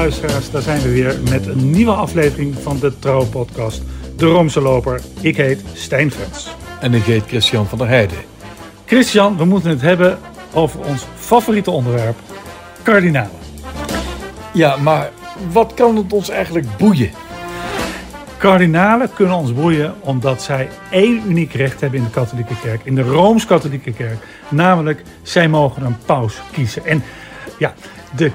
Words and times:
Luisteraars, 0.00 0.50
daar 0.50 0.62
zijn 0.62 0.82
we 0.82 0.90
weer 0.90 1.20
met 1.30 1.46
een 1.46 1.70
nieuwe 1.70 1.92
aflevering 1.92 2.54
van 2.62 2.78
de 2.78 2.98
Trouw-podcast 2.98 3.82
De 4.16 4.26
Roomse 4.26 4.60
Loper. 4.60 5.00
Ik 5.20 5.36
heet 5.36 5.64
Stijn 5.72 6.10
Frans. 6.10 6.54
En 6.80 6.94
ik 6.94 7.02
heet 7.02 7.26
Christian 7.26 7.66
van 7.66 7.78
der 7.78 7.88
Heijden. 7.88 8.18
Christian, 8.86 9.36
we 9.36 9.44
moeten 9.44 9.70
het 9.70 9.80
hebben 9.80 10.18
over 10.54 10.80
ons 10.80 11.06
favoriete 11.14 11.70
onderwerp, 11.70 12.16
kardinalen. 12.82 13.30
Ja, 14.52 14.76
maar 14.76 15.10
wat 15.52 15.74
kan 15.74 15.96
het 15.96 16.12
ons 16.12 16.28
eigenlijk 16.28 16.66
boeien? 16.76 17.10
Kardinalen 18.38 19.12
kunnen 19.14 19.36
ons 19.36 19.54
boeien 19.54 19.94
omdat 20.00 20.42
zij 20.42 20.68
één 20.90 21.22
uniek 21.26 21.52
recht 21.52 21.80
hebben 21.80 21.98
in 21.98 22.04
de 22.04 22.10
katholieke 22.10 22.60
kerk, 22.62 22.80
in 22.84 22.94
de 22.94 23.02
Rooms-Katholieke 23.02 23.92
kerk. 23.92 24.18
Namelijk, 24.48 25.02
zij 25.22 25.48
mogen 25.48 25.84
een 25.84 25.96
paus 26.06 26.40
kiezen. 26.52 26.84
En 26.84 27.02
ja, 27.58 27.74
de, 28.16 28.30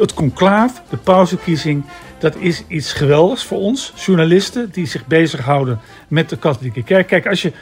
het 0.00 0.14
conclaaf, 0.14 0.82
de 0.90 0.96
pausverkiezing, 0.96 1.84
dat 2.18 2.36
is 2.36 2.64
iets 2.68 2.92
geweldigs 2.92 3.44
voor 3.44 3.58
ons, 3.58 3.92
journalisten 3.96 4.70
die 4.72 4.86
zich 4.86 5.06
bezighouden 5.06 5.80
met 6.08 6.28
de 6.28 6.36
katholieke 6.36 6.82
kerk. 6.82 7.06
Kijk, 7.06 7.26
als 7.26 7.42
je, 7.42 7.52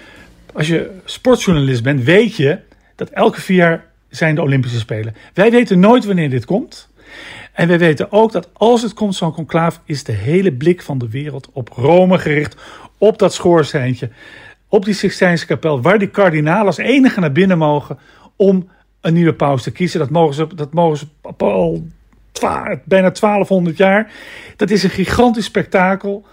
als 0.52 0.66
je 0.66 0.90
sportjournalist 1.04 1.82
bent, 1.82 2.04
weet 2.04 2.36
je 2.36 2.58
dat 2.94 3.10
elke 3.10 3.40
vier 3.40 3.56
jaar 3.56 3.84
zijn 4.08 4.34
de 4.34 4.42
Olympische 4.42 4.78
Spelen. 4.78 5.14
Wij 5.34 5.50
weten 5.50 5.80
nooit 5.80 6.04
wanneer 6.04 6.30
dit 6.30 6.44
komt. 6.44 6.88
En 7.52 7.68
wij 7.68 7.78
weten 7.78 8.12
ook 8.12 8.32
dat 8.32 8.48
als 8.52 8.82
het 8.82 8.94
komt, 8.94 9.14
zo'n 9.14 9.32
conclaaf, 9.32 9.80
is 9.84 10.04
de 10.04 10.12
hele 10.12 10.52
blik 10.52 10.82
van 10.82 10.98
de 10.98 11.08
wereld 11.08 11.48
op 11.52 11.68
Rome 11.68 12.18
gericht. 12.18 12.56
Op 12.98 13.18
dat 13.18 13.34
schoorsteintje, 13.34 14.10
op 14.68 14.84
die 14.84 14.94
Sixtijnse 14.94 15.46
kapel, 15.46 15.80
waar 15.80 15.98
die 15.98 16.08
kardinalen 16.08 16.66
als 16.66 16.76
enige 16.76 17.20
naar 17.20 17.32
binnen 17.32 17.58
mogen 17.58 17.98
om 18.36 18.68
een 19.00 19.14
nieuwe 19.14 19.34
paus 19.34 19.62
te 19.62 19.70
kiezen. 19.70 20.00
Dat 20.00 20.10
mogen 20.10 20.34
ze, 20.34 20.46
dat 20.54 20.72
mogen 20.72 20.96
ze 20.98 21.06
al 21.36 21.86
bijna 22.84 23.10
1200 23.10 23.76
jaar. 23.76 24.12
Dat 24.56 24.70
is 24.70 24.82
een 24.82 24.90
gigantisch 24.90 25.44
spektakel. 25.44 26.26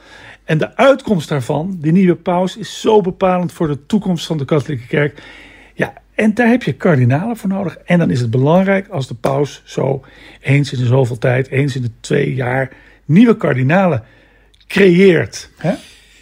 En 0.44 0.58
de 0.58 0.76
uitkomst 0.76 1.30
daarvan, 1.30 1.78
die 1.82 1.92
nieuwe 1.92 2.16
paus, 2.16 2.58
is 2.58 2.82
zo 2.82 3.02
bepalend 3.02 3.52
voor 3.52 3.68
de 3.68 3.86
toekomst 3.86 4.26
van 4.26 4.38
de 4.38 4.46
katholieke 4.46 4.88
kerk. 4.88 5.22
Ja, 5.74 5.94
en 6.16 6.34
daar 6.34 6.48
heb 6.48 6.64
je 6.64 6.74
kardinalen 6.74 7.38
voor 7.38 7.50
nodig. 7.50 7.78
En 7.78 8.00
dan 8.00 8.10
is 8.10 8.20
het 8.20 8.30
belangrijk 8.30 8.88
als 8.88 9.08
de 9.08 9.16
paus 9.16 9.62
zo 9.66 10.04
eens 10.42 10.74
in 10.74 10.86
zoveel 10.86 11.18
tijd, 11.18 11.50
eens 11.50 11.76
in 11.76 11.82
de 11.82 11.92
twee 12.00 12.34
jaar, 12.34 12.72
nieuwe 13.06 13.38
kardinalen 13.38 14.04
creëert. 14.68 15.50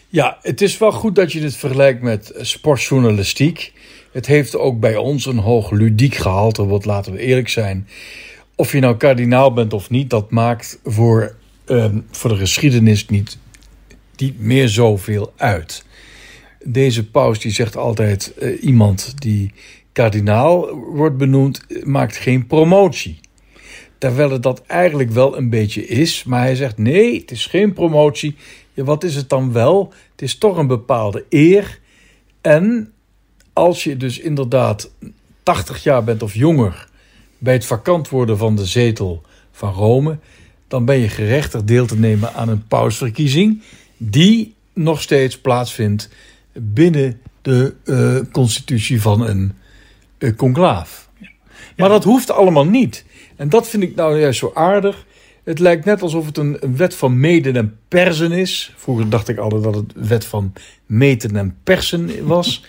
Ja, 0.07 0.37
het 0.41 0.61
is 0.61 0.77
wel 0.77 0.91
goed 0.91 1.15
dat 1.15 1.31
je 1.31 1.39
dit 1.39 1.55
vergelijkt 1.55 2.01
met 2.01 2.33
sportjournalistiek. 2.35 3.73
Het 4.11 4.25
heeft 4.25 4.57
ook 4.57 4.79
bij 4.79 4.95
ons 4.95 5.25
een 5.25 5.37
hoog 5.37 5.71
ludiek 5.71 6.15
gehalte, 6.15 6.65
wat 6.65 6.85
laten 6.85 7.11
we 7.11 7.19
eerlijk 7.19 7.49
zijn. 7.49 7.87
Of 8.61 8.71
je 8.71 8.79
nou 8.79 8.97
kardinaal 8.97 9.53
bent 9.53 9.73
of 9.73 9.89
niet, 9.89 10.09
dat 10.09 10.31
maakt 10.31 10.79
voor, 10.83 11.35
ehm, 11.65 11.99
voor 12.11 12.29
de 12.29 12.35
geschiedenis 12.35 13.07
niet, 13.07 13.37
niet 14.17 14.39
meer 14.39 14.69
zoveel 14.69 15.33
uit. 15.35 15.85
Deze 16.63 17.09
paus 17.09 17.39
die 17.39 17.51
zegt 17.51 17.77
altijd: 17.77 18.33
uh, 18.39 18.63
iemand 18.63 19.13
die 19.21 19.53
kardinaal 19.91 20.75
wordt 20.75 21.17
benoemd, 21.17 21.61
maakt 21.83 22.17
geen 22.17 22.47
promotie. 22.47 23.19
Terwijl 23.97 24.31
het 24.31 24.43
dat 24.43 24.61
eigenlijk 24.65 25.11
wel 25.11 25.37
een 25.37 25.49
beetje 25.49 25.87
is. 25.87 26.23
Maar 26.23 26.41
hij 26.41 26.55
zegt: 26.55 26.77
nee, 26.77 27.19
het 27.19 27.31
is 27.31 27.45
geen 27.45 27.73
promotie. 27.73 28.35
Ja, 28.73 28.83
wat 28.83 29.03
is 29.03 29.15
het 29.15 29.29
dan 29.29 29.51
wel? 29.51 29.93
Het 30.11 30.21
is 30.21 30.37
toch 30.37 30.57
een 30.57 30.67
bepaalde 30.67 31.25
eer. 31.29 31.79
En 32.41 32.93
als 33.53 33.83
je 33.83 33.97
dus 33.97 34.19
inderdaad 34.19 34.91
80 35.43 35.83
jaar 35.83 36.03
bent 36.03 36.23
of 36.23 36.33
jonger 36.33 36.89
bij 37.41 37.53
het 37.53 37.65
vakant 37.65 38.09
worden 38.09 38.37
van 38.37 38.55
de 38.55 38.65
zetel 38.65 39.21
van 39.51 39.73
Rome, 39.73 40.17
dan 40.67 40.85
ben 40.85 40.97
je 40.97 41.09
gerechtigd 41.09 41.67
deel 41.67 41.85
te 41.85 41.97
nemen 41.97 42.33
aan 42.33 42.49
een 42.49 42.67
pausverkiezing 42.67 43.61
die 43.97 44.55
nog 44.73 45.01
steeds 45.01 45.39
plaatsvindt 45.39 46.09
binnen 46.53 47.21
de 47.41 47.73
uh, 47.85 48.31
constitutie 48.31 49.01
van 49.01 49.27
een 49.27 49.53
uh, 50.19 50.35
conclaaf. 50.35 51.09
Ja. 51.17 51.27
Maar 51.77 51.89
dat 51.89 52.03
hoeft 52.03 52.31
allemaal 52.31 52.65
niet. 52.65 53.05
En 53.35 53.49
dat 53.49 53.67
vind 53.67 53.83
ik 53.83 53.95
nou 53.95 54.19
juist 54.19 54.39
zo 54.39 54.51
aardig. 54.53 55.05
Het 55.43 55.59
lijkt 55.59 55.85
net 55.85 56.01
alsof 56.01 56.25
het 56.25 56.37
een, 56.37 56.57
een 56.59 56.77
wet 56.77 56.95
van 56.95 57.19
meten 57.19 57.55
en 57.55 57.77
persen 57.87 58.31
is. 58.31 58.73
Vroeger 58.77 59.09
dacht 59.09 59.27
ik 59.27 59.37
altijd 59.37 59.63
dat 59.63 59.75
het 59.75 59.95
een 59.95 60.07
wet 60.07 60.25
van 60.25 60.53
meten 60.85 61.35
en 61.35 61.57
persen 61.63 62.27
was. 62.27 62.65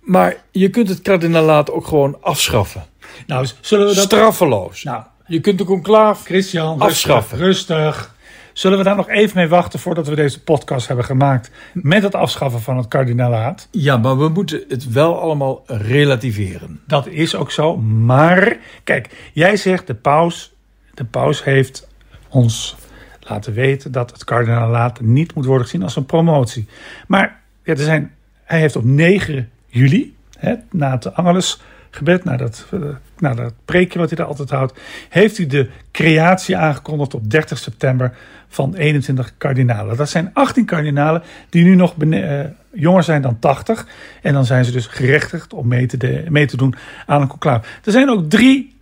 maar 0.00 0.44
je 0.50 0.70
kunt 0.70 0.88
het 0.88 1.02
kardinalaat 1.02 1.70
ook 1.70 1.86
gewoon 1.86 2.22
afschaffen. 2.22 2.86
Nou, 3.26 3.46
zullen 3.60 3.86
we 3.86 3.94
dat... 3.94 4.04
Straffeloos. 4.04 4.82
Nou, 4.82 5.02
je 5.26 5.40
kunt 5.40 5.58
de 5.58 5.64
conclaaf 5.64 6.24
Christian, 6.24 6.80
afschaffen. 6.80 7.38
Rustig, 7.38 7.76
rustig. 7.76 8.16
Zullen 8.58 8.78
we 8.78 8.84
daar 8.84 8.96
nog 8.96 9.08
even 9.08 9.36
mee 9.36 9.48
wachten 9.48 9.78
voordat 9.78 10.08
we 10.08 10.14
deze 10.14 10.42
podcast 10.42 10.86
hebben 10.86 11.04
gemaakt 11.04 11.50
met 11.72 12.02
het 12.02 12.14
afschaffen 12.14 12.60
van 12.60 12.76
het 12.76 12.88
kardinalaat? 12.88 13.68
Ja, 13.70 13.96
maar 13.96 14.18
we 14.18 14.28
moeten 14.28 14.64
het 14.68 14.92
wel 14.92 15.20
allemaal 15.20 15.62
relativeren. 15.66 16.80
Dat 16.86 17.06
is 17.06 17.34
ook 17.34 17.50
zo. 17.50 17.76
Maar 17.76 18.56
kijk, 18.84 19.30
jij 19.32 19.56
zegt 19.56 19.86
de 19.86 19.94
paus, 19.94 20.52
de 20.94 21.04
paus 21.04 21.44
heeft 21.44 21.88
ons 22.28 22.76
laten 23.20 23.52
weten 23.52 23.92
dat 23.92 24.10
het 24.10 24.24
kardinalaat 24.24 25.00
niet 25.00 25.34
moet 25.34 25.44
worden 25.44 25.64
gezien 25.64 25.82
als 25.82 25.96
een 25.96 26.06
promotie. 26.06 26.68
Maar 27.06 27.40
ja, 27.62 27.72
er 27.72 27.78
zijn, 27.78 28.14
hij 28.44 28.60
heeft 28.60 28.76
op 28.76 28.84
9 28.84 29.50
juli, 29.66 30.16
hè, 30.38 30.54
na 30.70 30.90
het 30.90 31.14
Angelus 31.14 31.60
gebed, 31.90 32.24
na 32.24 32.36
dat, 32.36 32.66
uh, 32.74 32.80
na 33.18 33.34
dat 33.34 33.52
preekje 33.64 33.98
wat 33.98 34.08
hij 34.08 34.18
daar 34.18 34.26
altijd 34.26 34.50
houdt, 34.50 34.80
heeft 35.08 35.36
hij 35.36 35.46
de 35.46 35.68
creatie 35.92 36.56
aangekondigd 36.56 37.14
op 37.14 37.30
30 37.30 37.58
september 37.58 38.16
van 38.48 38.74
21 38.74 39.32
kardinalen. 39.38 39.96
Dat 39.96 40.08
zijn 40.08 40.30
18 40.32 40.64
kardinalen 40.64 41.22
die 41.48 41.64
nu 41.64 41.74
nog 41.74 41.94
uh, 41.98 42.40
jonger 42.72 43.02
zijn 43.02 43.22
dan 43.22 43.38
80. 43.38 43.86
En 44.22 44.32
dan 44.32 44.44
zijn 44.44 44.64
ze 44.64 44.72
dus 44.72 44.86
gerechtigd 44.86 45.52
om 45.52 45.68
mee 45.68 45.86
te, 45.86 45.96
de, 45.96 46.24
mee 46.28 46.46
te 46.46 46.56
doen 46.56 46.74
aan 47.06 47.20
een 47.20 47.28
conclave. 47.28 47.68
Er 47.84 47.92
zijn 47.92 48.10
ook 48.10 48.30
drie 48.30 48.76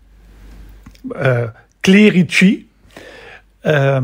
uh, 1.13 1.43
clerici, 1.81 2.69
uh, 3.63 4.03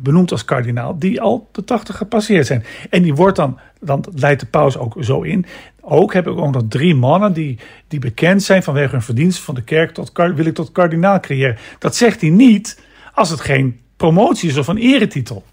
benoemd 0.00 0.30
als 0.30 0.44
kardinaal, 0.44 0.98
die 0.98 1.20
al 1.20 1.48
de 1.52 1.64
80 1.64 1.96
gepasseerd 1.96 2.46
zijn. 2.46 2.64
En 2.90 3.02
die 3.02 3.14
wordt 3.14 3.36
dan, 3.36 3.58
dan 3.80 4.04
leidt 4.14 4.40
de 4.40 4.46
paus 4.46 4.76
ook 4.76 4.96
zo 5.00 5.22
in. 5.22 5.46
Ook 5.90 6.12
heb 6.12 6.26
ik 6.26 6.36
ook 6.36 6.52
nog 6.52 6.62
drie 6.68 6.94
mannen 6.94 7.32
die, 7.32 7.58
die 7.88 7.98
bekend 7.98 8.42
zijn 8.42 8.62
vanwege 8.62 8.90
hun 8.90 9.02
verdiensten 9.02 9.44
van 9.44 9.54
de 9.54 9.62
kerk. 9.62 9.90
Tot, 9.94 10.10
wil 10.14 10.46
ik 10.46 10.54
tot 10.54 10.72
kardinaal 10.72 11.20
creëren. 11.20 11.58
Dat 11.78 11.96
zegt 11.96 12.20
hij 12.20 12.30
niet 12.30 12.80
als 13.14 13.30
het 13.30 13.40
geen 13.40 13.80
promotie 13.96 14.48
is 14.48 14.56
of 14.56 14.68
een 14.68 14.78
eretitel. 14.78 15.44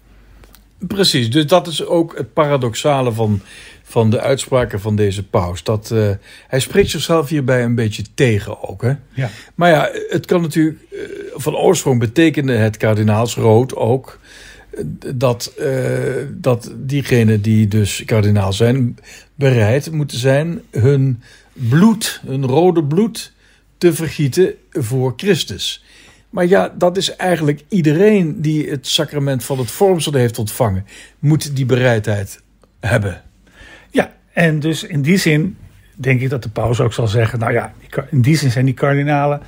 Precies, 0.78 1.30
dus 1.30 1.46
dat 1.46 1.66
is 1.66 1.84
ook 1.84 2.16
het 2.16 2.32
paradoxale 2.32 3.12
van, 3.12 3.40
van 3.82 4.10
de 4.10 4.20
uitspraken 4.20 4.80
van 4.80 4.96
deze 4.96 5.26
paus. 5.26 5.62
Dat, 5.62 5.90
uh, 5.92 6.10
hij 6.48 6.60
spreekt 6.60 6.90
zichzelf 6.90 7.28
hierbij 7.28 7.64
een 7.64 7.74
beetje 7.74 8.04
tegen 8.14 8.68
ook. 8.68 8.82
Hè? 8.82 8.92
Ja. 9.12 9.30
Maar 9.54 9.70
ja, 9.70 9.90
het 10.08 10.26
kan 10.26 10.40
natuurlijk 10.40 10.78
uh, 10.90 11.00
van 11.34 11.56
oorsprong 11.56 12.00
betekenen 12.00 12.60
het 12.60 12.76
kardinaalsrood 12.76 13.76
ook 13.76 14.18
dat, 15.14 15.52
uh, 15.58 15.68
dat 16.30 16.72
diegenen 16.76 17.42
die 17.42 17.68
dus 17.68 18.04
kardinaal 18.04 18.52
zijn, 18.52 18.98
bereid 19.34 19.90
moeten 19.90 20.18
zijn 20.18 20.60
hun 20.70 21.22
bloed, 21.52 22.20
hun 22.26 22.46
rode 22.46 22.84
bloed, 22.84 23.32
te 23.78 23.94
vergieten 23.94 24.54
voor 24.70 25.12
Christus. 25.16 25.84
Maar 26.30 26.46
ja, 26.46 26.74
dat 26.78 26.96
is 26.96 27.16
eigenlijk 27.16 27.62
iedereen 27.68 28.40
die 28.40 28.70
het 28.70 28.86
sacrament 28.86 29.44
van 29.44 29.58
het 29.58 29.70
vormsel 29.70 30.12
heeft 30.12 30.38
ontvangen, 30.38 30.86
moet 31.18 31.56
die 31.56 31.66
bereidheid 31.66 32.40
hebben. 32.80 33.22
Ja, 33.90 34.12
en 34.32 34.60
dus 34.60 34.82
in 34.82 35.02
die 35.02 35.16
zin 35.16 35.56
denk 35.94 36.20
ik 36.20 36.30
dat 36.30 36.42
de 36.42 36.48
paus 36.48 36.80
ook 36.80 36.92
zal 36.92 37.06
zeggen: 37.06 37.38
nou 37.38 37.52
ja, 37.52 37.72
in 38.10 38.20
die 38.20 38.36
zin 38.36 38.50
zijn 38.50 38.64
die 38.64 38.74
kardinalen 38.74 39.40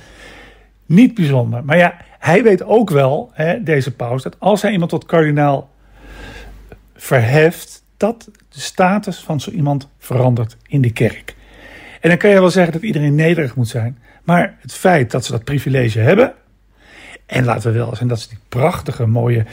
niet 0.89 1.13
bijzonder. 1.13 1.65
Maar 1.65 1.77
ja, 1.77 1.97
hij 2.19 2.43
weet 2.43 2.63
ook 2.63 2.89
wel, 2.89 3.29
hè, 3.33 3.63
deze 3.63 3.95
paus, 3.95 4.23
dat 4.23 4.35
als 4.39 4.61
hij 4.61 4.71
iemand 4.71 4.89
tot 4.89 5.05
kardinaal 5.05 5.69
verheft, 6.95 7.83
dat 7.97 8.29
de 8.49 8.59
status 8.59 9.19
van 9.19 9.39
zo 9.39 9.51
iemand 9.51 9.89
verandert 9.97 10.57
in 10.67 10.81
de 10.81 10.91
kerk. 10.91 11.35
En 12.01 12.09
dan 12.09 12.17
kan 12.17 12.29
je 12.29 12.39
wel 12.39 12.49
zeggen 12.49 12.73
dat 12.73 12.81
iedereen 12.81 13.15
nederig 13.15 13.55
moet 13.55 13.67
zijn. 13.67 13.97
Maar 14.23 14.57
het 14.59 14.73
feit 14.73 15.11
dat 15.11 15.25
ze 15.25 15.31
dat 15.31 15.43
privilege 15.43 15.99
hebben. 15.99 16.33
En 17.25 17.45
laten 17.45 17.71
we 17.71 17.77
wel 17.77 17.95
zijn 17.95 18.09
dat 18.09 18.19
ze 18.19 18.29
die 18.29 18.37
prachtige, 18.49 19.05
mooie 19.05 19.45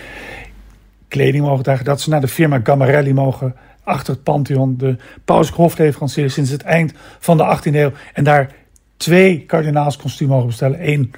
kleding 1.08 1.44
mogen 1.44 1.64
dragen. 1.64 1.84
Dat 1.84 2.00
ze 2.00 2.10
naar 2.10 2.20
de 2.20 2.28
firma 2.28 2.60
Gammarelli 2.62 3.12
mogen. 3.12 3.56
Achter 3.84 4.14
het 4.14 4.22
Pantheon. 4.22 4.76
De 4.76 4.96
pauselijke 5.24 5.62
hofleverancier 5.62 6.30
sinds 6.30 6.50
het 6.50 6.62
eind 6.62 6.92
van 7.18 7.36
de 7.36 7.58
18e 7.58 7.74
eeuw. 7.74 7.92
En 8.12 8.24
daar 8.24 8.50
twee 8.96 9.40
kardinaalskostuums 9.40 10.30
mogen 10.30 10.46
bestellen. 10.46 10.78
één 10.78 11.10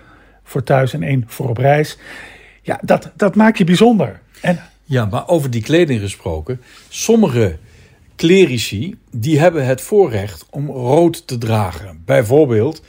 voor 0.48 0.62
thuis 0.62 0.92
en 0.92 1.02
één 1.02 1.24
voor 1.26 1.48
op 1.48 1.58
reis. 1.58 1.98
Ja, 2.62 2.80
dat, 2.82 3.10
dat 3.16 3.34
maakt 3.34 3.58
je 3.58 3.64
bijzonder. 3.64 4.20
En, 4.40 4.60
ja, 4.84 5.04
maar 5.04 5.28
over 5.28 5.50
die 5.50 5.62
kleding 5.62 6.00
gesproken. 6.00 6.60
Sommige 6.88 7.58
clerici 8.16 8.98
die 9.10 9.38
hebben 9.38 9.66
het 9.66 9.80
voorrecht 9.80 10.46
om 10.50 10.70
rood 10.70 11.26
te 11.26 11.38
dragen. 11.38 12.02
Bijvoorbeeld, 12.04 12.82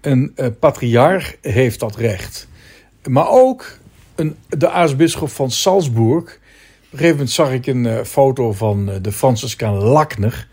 een 0.00 0.32
uh, 0.36 0.46
patriarch 0.58 1.36
heeft 1.40 1.80
dat 1.80 1.96
recht. 1.96 2.48
Maar 3.08 3.28
ook 3.28 3.78
een, 4.14 4.36
de 4.48 4.70
aartsbisschop 4.70 5.30
van 5.30 5.50
Salzburg. 5.50 6.22
Op 6.24 6.30
een 6.90 6.98
gegeven 6.98 7.10
moment 7.10 7.30
zag 7.30 7.52
ik 7.52 7.66
een 7.66 7.86
eh, 7.86 8.04
foto 8.04 8.52
van 8.52 8.90
eh, 8.90 8.96
de 9.02 9.12
Franciscaan 9.12 9.74
Lakner, 9.74 10.48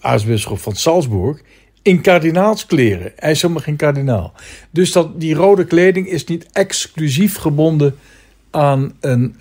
aartsbisschop 0.00 0.58
van 0.58 0.76
Salzburg, 0.76 1.40
in 1.84 2.00
kardinaalskleren. 2.00 3.12
Hij 3.16 3.30
is 3.30 3.42
helemaal 3.42 3.62
geen 3.62 3.76
kardinaal. 3.76 4.32
Dus 4.70 4.92
dat, 4.92 5.20
die 5.20 5.34
rode 5.34 5.64
kleding 5.64 6.08
is 6.08 6.24
niet 6.24 6.46
exclusief 6.52 7.36
gebonden 7.36 7.98
aan, 8.50 8.92
een, 9.00 9.36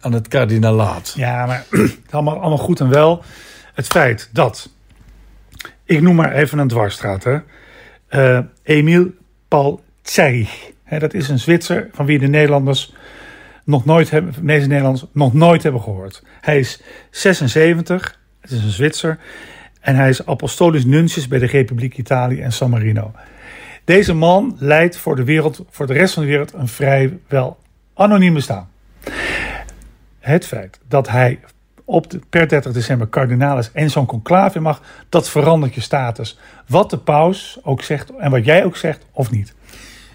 aan 0.00 0.12
het 0.12 0.28
kardinalaat. 0.28 1.14
Ja, 1.16 1.46
maar 1.46 1.64
allemaal, 2.10 2.40
allemaal 2.40 2.58
goed 2.58 2.80
en 2.80 2.88
wel. 2.88 3.22
Het 3.74 3.86
feit 3.86 4.28
dat, 4.32 4.70
ik 5.84 6.00
noem 6.00 6.14
maar 6.14 6.32
even 6.32 6.58
een 6.58 6.68
dwarsstraat, 6.68 7.24
hè. 7.24 7.38
Emile 8.62 9.12
Paul 9.48 9.82
Zeich. 10.02 10.70
dat 10.98 11.14
is 11.14 11.28
een 11.28 11.38
Zwitser 11.38 11.88
van 11.92 12.06
wie 12.06 12.18
de 12.18 12.28
Nederlanders 12.28 12.92
nog 13.64 13.84
nooit 13.84 14.10
hebben, 14.10 14.32
de 14.32 14.42
meeste 14.42 14.68
Nederlanders 14.68 15.06
nog 15.12 15.34
nooit 15.34 15.62
hebben 15.62 15.82
gehoord. 15.82 16.22
Hij 16.40 16.58
is 16.58 16.80
76, 17.10 18.18
het 18.40 18.50
is 18.50 18.62
een 18.62 18.70
Zwitser. 18.70 19.18
En 19.88 19.96
hij 19.96 20.08
is 20.08 20.26
apostolisch 20.26 20.84
nuntius 20.84 21.28
bij 21.28 21.38
de 21.38 21.46
Republiek 21.46 21.96
Italië 21.96 22.40
en 22.40 22.52
San 22.52 22.70
Marino. 22.70 23.12
Deze 23.84 24.14
man 24.14 24.56
leidt 24.58 24.96
voor 24.96 25.16
de, 25.16 25.24
wereld, 25.24 25.64
voor 25.70 25.86
de 25.86 25.92
rest 25.92 26.14
van 26.14 26.22
de 26.22 26.28
wereld 26.28 26.52
een 26.52 26.68
vrijwel 26.68 27.58
anoniem 27.94 28.34
bestaan. 28.34 28.68
Het 30.18 30.46
feit 30.46 30.80
dat 30.88 31.08
hij 31.08 31.40
op 31.84 32.10
de, 32.10 32.20
per 32.30 32.48
30 32.48 32.72
december 32.72 33.06
kardinalis 33.06 33.70
en 33.72 33.90
zo'n 33.90 34.06
conclave 34.06 34.60
mag, 34.60 34.82
dat 35.08 35.28
verandert 35.28 35.74
je 35.74 35.80
status. 35.80 36.38
Wat 36.66 36.90
de 36.90 36.98
paus 36.98 37.58
ook 37.62 37.82
zegt 37.82 38.16
en 38.16 38.30
wat 38.30 38.44
jij 38.44 38.64
ook 38.64 38.76
zegt 38.76 39.06
of 39.12 39.30
niet. 39.30 39.54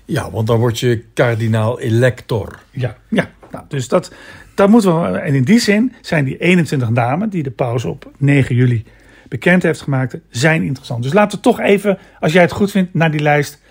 Ja, 0.06 0.32
want 0.32 0.48
dan 0.48 0.60
word 0.60 0.80
je 0.80 1.04
kardinaal 1.14 1.80
elector. 1.80 2.60
Ja, 2.72 2.96
ja. 3.08 3.30
Nou, 3.52 3.66
dus 3.68 3.88
dat, 3.88 4.12
dat 4.56 4.70
moeten 4.70 5.02
we. 5.02 5.18
En 5.18 5.34
in 5.34 5.44
die 5.44 5.60
zin 5.60 5.94
zijn 6.02 6.26
die 6.26 6.38
21 6.38 6.90
namen 6.90 7.30
die 7.30 7.44
de 7.44 7.52
paus 7.52 7.86
op 7.86 8.12
9 8.18 8.56
juli 8.56 8.86
bekend 9.34 9.64
heeft 9.64 9.82
gemaakt, 9.82 10.18
zijn 10.30 10.64
interessant. 10.64 11.04
Dus 11.04 11.14
laten 11.14 11.38
we 11.38 11.44
toch 11.44 11.60
even, 11.60 11.98
als 12.20 12.34
jij 12.34 12.42
het 12.42 12.52
goed 12.52 12.72
vindt, 12.72 12.94
naar 12.94 13.12
die 13.12 13.20
lijst 13.20 13.62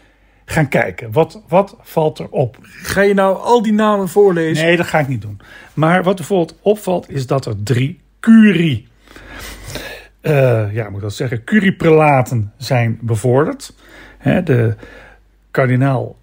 gaan 0.44 0.68
kijken. 0.68 1.12
Wat, 1.12 1.42
wat 1.48 1.76
valt 1.80 2.18
er 2.18 2.28
op? 2.28 2.56
Ga 2.62 3.00
je 3.00 3.14
nou 3.14 3.36
al 3.36 3.62
die 3.62 3.72
namen 3.72 4.08
voorlezen? 4.08 4.64
Nee, 4.64 4.76
dat 4.76 4.86
ga 4.86 4.98
ik 4.98 5.08
niet 5.08 5.22
doen. 5.22 5.40
Maar 5.74 6.02
wat 6.02 6.16
bijvoorbeeld 6.16 6.58
opvalt, 6.62 7.10
is 7.10 7.26
dat 7.26 7.46
er 7.46 7.62
drie 7.62 8.00
curie. 8.20 8.88
Uh, 10.22 10.74
ja, 10.74 10.84
moet 10.84 10.96
ik 10.96 11.02
dat 11.02 11.14
zeggen? 11.14 11.44
Curieprelaten 11.44 12.52
zijn 12.56 12.98
bevorderd. 13.00 13.74
De 14.44 14.74
kardinaal 15.50 16.16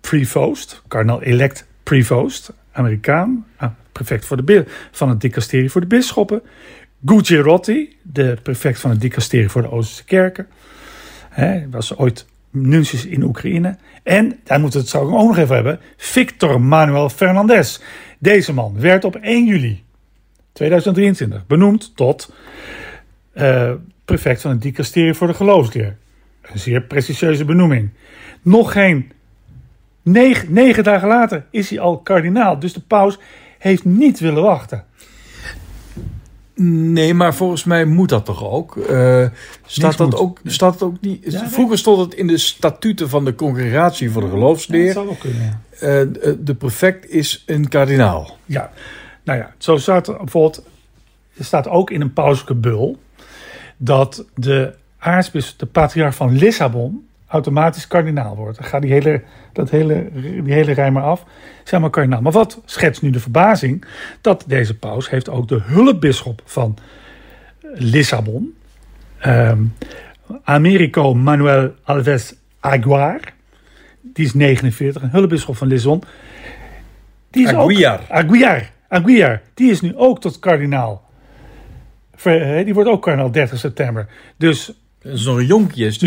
Prevost, 0.00 0.82
kardinaal-elect 0.88 1.66
Prevost, 1.82 2.52
Amerikaan, 2.72 3.46
ah, 3.56 3.70
prefect 3.92 4.26
voor 4.26 4.44
de, 4.44 4.64
van 4.90 5.08
het 5.08 5.20
dicasterie 5.20 5.70
voor 5.70 5.80
de 5.80 5.86
bisschoppen. 5.86 6.42
Gucciarotti, 7.04 7.96
de 8.02 8.36
prefect 8.42 8.80
van 8.80 8.90
het 8.90 9.00
dicasterie 9.00 9.48
voor 9.48 9.62
de 9.62 9.70
Oosterse 9.70 10.04
kerken. 10.04 10.46
Hij 11.28 11.66
was 11.70 11.96
ooit 11.96 12.26
nuntius 12.50 13.06
in 13.06 13.22
Oekraïne. 13.22 13.76
En, 14.02 14.38
daar 14.44 14.60
moeten 14.60 14.78
we 14.78 14.86
het 14.86 14.88
straks 14.88 15.06
ook 15.06 15.26
nog 15.26 15.38
even 15.38 15.54
hebben, 15.54 15.80
Victor 15.96 16.60
Manuel 16.60 17.08
Fernandez. 17.08 17.80
Deze 18.18 18.52
man 18.52 18.80
werd 18.80 19.04
op 19.04 19.16
1 19.16 19.46
juli 19.46 19.82
2023 20.52 21.46
benoemd 21.46 21.96
tot 21.96 22.32
uh, 23.34 23.72
prefect 24.04 24.40
van 24.40 24.50
het 24.50 24.62
dicasterie 24.62 25.14
voor 25.14 25.26
de 25.26 25.34
geloofsleer. 25.34 25.96
Een 26.42 26.58
zeer 26.58 26.82
prestigieuze 26.82 27.44
benoeming. 27.44 27.90
Nog 28.42 28.72
geen 28.72 29.12
negen 30.02 30.84
dagen 30.84 31.08
later 31.08 31.44
is 31.50 31.70
hij 31.70 31.80
al 31.80 31.98
kardinaal. 31.98 32.58
Dus 32.58 32.72
de 32.72 32.80
paus 32.80 33.18
heeft 33.58 33.84
niet 33.84 34.20
willen 34.20 34.42
wachten. 34.42 34.84
Nee, 36.62 37.14
maar 37.14 37.34
volgens 37.34 37.64
mij 37.64 37.84
moet 37.84 38.08
dat 38.08 38.24
toch 38.24 38.44
ook? 38.44 38.76
Uh, 38.76 39.26
staat, 39.66 39.98
dat 39.98 40.14
ook 40.14 40.40
staat 40.44 40.72
het 40.72 40.82
ook 40.82 41.00
niet? 41.00 41.42
Vroeger 41.46 41.78
stond 41.78 41.98
het 42.00 42.14
in 42.14 42.26
de 42.26 42.38
statuten 42.38 43.08
van 43.08 43.24
de 43.24 43.34
congregatie 43.34 44.10
voor 44.10 44.22
de 44.22 44.28
geloofsleer. 44.28 44.84
dat 44.84 44.94
zou 44.94 45.08
ook 45.08 45.18
kunnen. 45.18 45.62
Uh, 45.74 46.34
de 46.38 46.54
prefect 46.54 47.10
is 47.10 47.42
een 47.46 47.68
kardinaal. 47.68 48.36
Ja, 48.44 48.70
nou 49.24 49.38
ja, 49.38 49.54
zo 49.58 49.76
staat 49.76 50.08
er 50.08 50.16
bijvoorbeeld. 50.16 50.64
Er 51.36 51.44
staat 51.44 51.68
ook 51.68 51.90
in 51.90 52.00
een 52.00 52.12
pauselijke 52.12 52.54
bul 52.54 52.98
dat 53.76 54.24
de 54.34 54.74
aartsbisschop, 54.98 55.58
de 55.58 55.66
patriarch 55.66 56.14
van 56.14 56.36
Lissabon, 56.36 57.08
automatisch 57.30 57.86
kardinaal 57.86 58.36
wordt. 58.36 58.58
Dan 58.58 58.66
gaat 58.66 58.82
die 58.82 58.92
hele, 58.92 59.22
dat 59.52 59.70
hele, 59.70 60.08
die 60.42 60.52
hele 60.52 60.72
rij 60.72 60.90
maar 60.90 61.02
af. 61.02 61.24
Zeg 61.64 61.80
maar 61.80 61.90
kardinaal. 61.90 62.20
Maar 62.20 62.32
wat 62.32 62.60
schetst 62.64 63.02
nu 63.02 63.10
de 63.10 63.20
verbazing? 63.20 63.84
Dat 64.20 64.44
deze 64.46 64.78
paus 64.78 65.10
heeft 65.10 65.28
ook 65.28 65.48
de 65.48 65.60
hulpbisschop 65.62 66.42
van 66.44 66.76
Lissabon. 67.74 68.54
Um, 69.26 69.74
Americo 70.44 71.14
Manuel 71.14 71.74
Alves 71.82 72.34
Aguiar. 72.60 73.20
Die 74.00 74.24
is 74.24 74.34
49, 74.34 75.02
een 75.02 75.10
hulpbisschop 75.10 75.56
van 75.56 75.66
Lissabon. 75.66 76.02
Die 77.30 77.44
is 77.44 77.54
Aguiar. 77.54 78.00
Ook, 78.00 78.08
Aguiar. 78.08 78.70
Aguiar. 78.88 79.42
Die 79.54 79.70
is 79.70 79.80
nu 79.80 79.96
ook 79.96 80.20
tot 80.20 80.38
kardinaal. 80.38 81.08
Die 82.64 82.74
wordt 82.74 82.90
ook 82.90 83.02
kardinaal 83.02 83.30
30 83.30 83.58
september. 83.58 84.08
Dus 84.36 84.72
dat 85.02 85.12
is 85.12 85.24
nog 85.24 85.36
een 85.36 85.46
jonkje, 85.46 85.86
is 85.86 85.98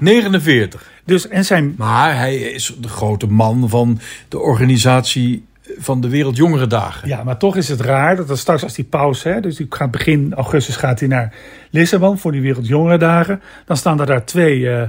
49. 0.00 0.90
Dus, 1.04 1.28
en 1.28 1.44
zijn... 1.44 1.74
Maar 1.76 2.16
hij 2.16 2.36
is 2.36 2.74
de 2.80 2.88
grote 2.88 3.26
man 3.26 3.68
van 3.68 4.00
de 4.28 4.38
organisatie 4.38 5.44
van 5.78 6.00
de 6.00 6.08
Wereldjongerendagen. 6.08 7.08
Ja, 7.08 7.24
maar 7.24 7.36
toch 7.36 7.56
is 7.56 7.68
het 7.68 7.80
raar 7.80 8.16
dat 8.16 8.30
er 8.30 8.38
straks 8.38 8.62
als 8.62 8.74
die 8.74 8.84
pauze, 8.84 9.28
hè, 9.28 9.40
dus 9.40 9.56
die 9.56 9.66
gaat 9.68 9.90
begin 9.90 10.34
augustus 10.34 10.76
gaat 10.76 11.00
hij 11.00 11.08
naar 11.08 11.34
Lissabon 11.70 12.18
voor 12.18 12.32
die 12.32 12.40
Wereldjongerendagen. 12.40 13.40
Dan 13.64 13.76
staan 13.76 14.00
er 14.00 14.06
daar 14.06 14.24
twee, 14.24 14.58
uh, 14.58 14.82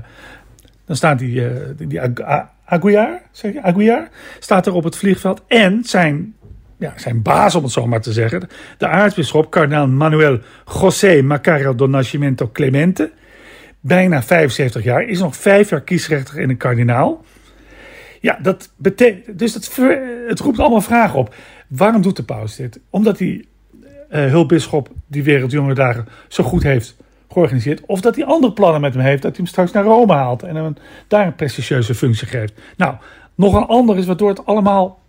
dan 0.86 0.96
staat 0.96 1.20
die, 1.20 1.42
uh, 1.42 1.50
die 1.78 2.02
Aguiar, 2.66 3.22
zeg 3.32 3.54
je, 3.54 3.62
Aguiar, 3.62 4.10
staat 4.40 4.66
er 4.66 4.74
op 4.74 4.84
het 4.84 4.96
vliegveld. 4.96 5.42
En 5.48 5.84
zijn, 5.84 6.34
ja, 6.78 6.94
zijn 6.96 7.22
baas, 7.22 7.56
om 7.56 7.64
het 7.64 7.72
zo 7.72 7.88
maar 7.88 8.02
te 8.02 8.14
zeggen, 8.14 8.48
de 8.78 8.88
aartsbisschop, 8.88 9.52
kardinaal 9.52 9.88
Manuel 9.88 10.40
José 10.82 11.22
Macario 11.22 11.76
do 11.76 11.88
Nascimento 11.88 12.50
Clemente 12.54 13.12
bijna 13.82 14.24
75 14.24 14.84
jaar, 14.84 15.04
is 15.04 15.20
nog 15.20 15.36
vijf 15.36 15.70
jaar 15.70 15.82
kiesrechter 15.82 16.40
in 16.40 16.50
een 16.50 16.58
kardinaal. 16.58 17.26
Ja, 18.20 18.40
dat 18.42 18.72
betekent. 18.76 19.40
Dus 19.40 19.54
het, 19.54 19.78
het 20.28 20.40
roept 20.40 20.60
allemaal 20.60 20.82
vragen 20.82 21.20
op. 21.20 21.36
Waarom 21.68 22.02
doet 22.02 22.16
de 22.16 22.24
paus 22.24 22.56
dit? 22.56 22.80
Omdat 22.90 23.20
hij 23.20 23.46
uh, 24.12 24.26
hulpbisschop 24.26 24.90
die 25.08 25.24
Wereldjonge 25.24 25.74
Dagen 25.74 26.08
zo 26.28 26.44
goed 26.44 26.64
heeft 26.64 26.96
georganiseerd. 27.32 27.82
Of 27.86 28.02
dat 28.02 28.16
hij 28.16 28.26
andere 28.26 28.54
plannen 28.54 28.82
met 28.82 28.94
hem 28.94 29.04
heeft. 29.04 29.22
Dat 29.22 29.32
hij 29.32 29.40
hem 29.40 29.52
straks 29.52 29.72
naar 29.72 29.84
Rome 29.84 30.14
haalt 30.14 30.44
en 30.44 30.56
hem 30.56 30.76
daar 31.08 31.26
een 31.26 31.36
prestigieuze 31.36 31.96
functie 31.96 32.28
geeft. 32.28 32.54
Nou, 32.78 32.96
nog 33.36 33.54
een 33.54 33.66
ander 33.66 33.98
is 33.98 34.06
waardoor 34.06 34.30
het 34.30 34.46
allemaal. 34.46 35.00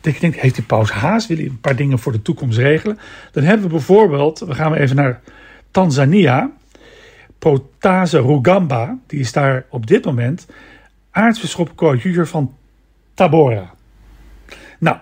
Dat 0.00 0.14
je 0.14 0.20
denkt, 0.20 0.40
heeft 0.40 0.54
die 0.54 0.64
paus 0.64 0.90
haast? 0.90 1.26
Wil 1.26 1.36
hij 1.36 1.46
een 1.46 1.60
paar 1.60 1.76
dingen 1.76 1.98
voor 1.98 2.12
de 2.12 2.22
toekomst 2.22 2.58
regelen? 2.58 2.98
Dan 3.32 3.42
hebben 3.42 3.66
we 3.66 3.72
bijvoorbeeld, 3.72 4.38
we 4.38 4.54
gaan 4.54 4.74
even 4.74 4.96
naar 4.96 5.20
Tanzania. 5.70 6.50
Potase 7.38 8.20
Rugamba, 8.20 8.98
die 9.06 9.20
is 9.20 9.32
daar 9.32 9.64
op 9.70 9.86
dit 9.86 10.04
moment 10.04 10.46
aartsbisschop 11.10 11.76
coadjutor 11.76 12.26
van 12.26 12.54
Tabora. 13.14 13.74
Nou. 14.78 14.96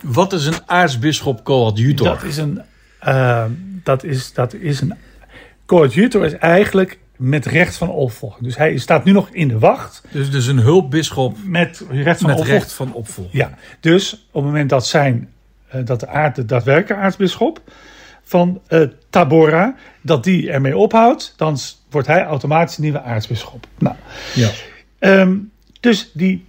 Wat 0.00 0.32
is 0.32 0.46
een 0.46 0.58
aartsbisschop 0.66 1.44
coadjutor? 1.44 2.06
Dat 2.06 2.22
is 2.22 2.36
een, 2.36 2.62
uh, 3.06 3.44
dat 3.82 4.04
is, 4.04 4.32
dat 4.32 4.54
is 4.54 4.80
een 4.80 4.94
coadjutor 5.66 6.24
is 6.24 6.32
eigenlijk 6.32 6.98
met 7.16 7.46
recht 7.46 7.76
van 7.76 7.88
opvolging. 7.88 8.44
Dus 8.44 8.56
hij 8.56 8.78
staat 8.78 9.04
nu 9.04 9.12
nog 9.12 9.28
in 9.30 9.48
de 9.48 9.58
wacht. 9.58 10.02
Dus, 10.10 10.30
dus 10.30 10.46
een 10.46 10.58
hulpbisschop 10.58 11.36
met 11.44 11.84
recht 11.90 12.18
van, 12.18 12.28
met 12.28 12.38
opvolging. 12.38 12.46
recht 12.46 12.72
van 12.72 12.92
opvolging. 12.92 13.34
Ja, 13.34 13.58
dus 13.80 14.12
op 14.12 14.42
het 14.42 14.44
moment 14.44 14.70
dat 14.70 14.86
zijn, 14.86 15.32
uh, 15.74 15.84
dat 15.84 16.00
de, 16.00 16.08
aard, 16.08 16.36
de 16.36 16.44
daadwerkelijke 16.44 17.04
aartsbisschop 17.04 17.60
van 18.28 18.60
uh, 18.68 18.82
Tabora, 19.10 19.74
dat 20.02 20.24
die 20.24 20.50
ermee 20.50 20.76
ophoudt, 20.76 21.34
dan 21.36 21.58
wordt 21.90 22.06
hij 22.06 22.24
automatisch 22.24 22.78
nieuwe 22.78 23.02
aartsbisschop. 23.02 23.66
Nou, 23.78 23.96
ja. 24.34 24.50
Um, 24.98 25.50
dus 25.80 26.10
die, 26.14 26.44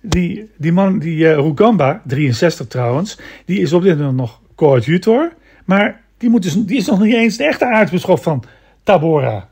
die, 0.00 0.50
die 0.56 0.72
man, 0.72 0.98
die 0.98 1.16
uh, 1.16 1.34
Rugamba, 1.34 2.02
63 2.06 2.66
trouwens, 2.66 3.18
die 3.44 3.60
is 3.60 3.72
op 3.72 3.82
dit 3.82 3.98
moment 3.98 4.16
nog 4.16 4.40
coadjutor, 4.54 5.32
maar 5.64 6.00
die, 6.18 6.30
moet 6.30 6.42
dus, 6.42 6.54
die 6.54 6.76
is 6.76 6.86
nog 6.86 7.00
niet 7.00 7.14
eens 7.14 7.36
de 7.36 7.44
echte 7.44 7.66
aartsbisschop 7.66 8.22
van 8.22 8.44
Tabora. 8.82 9.48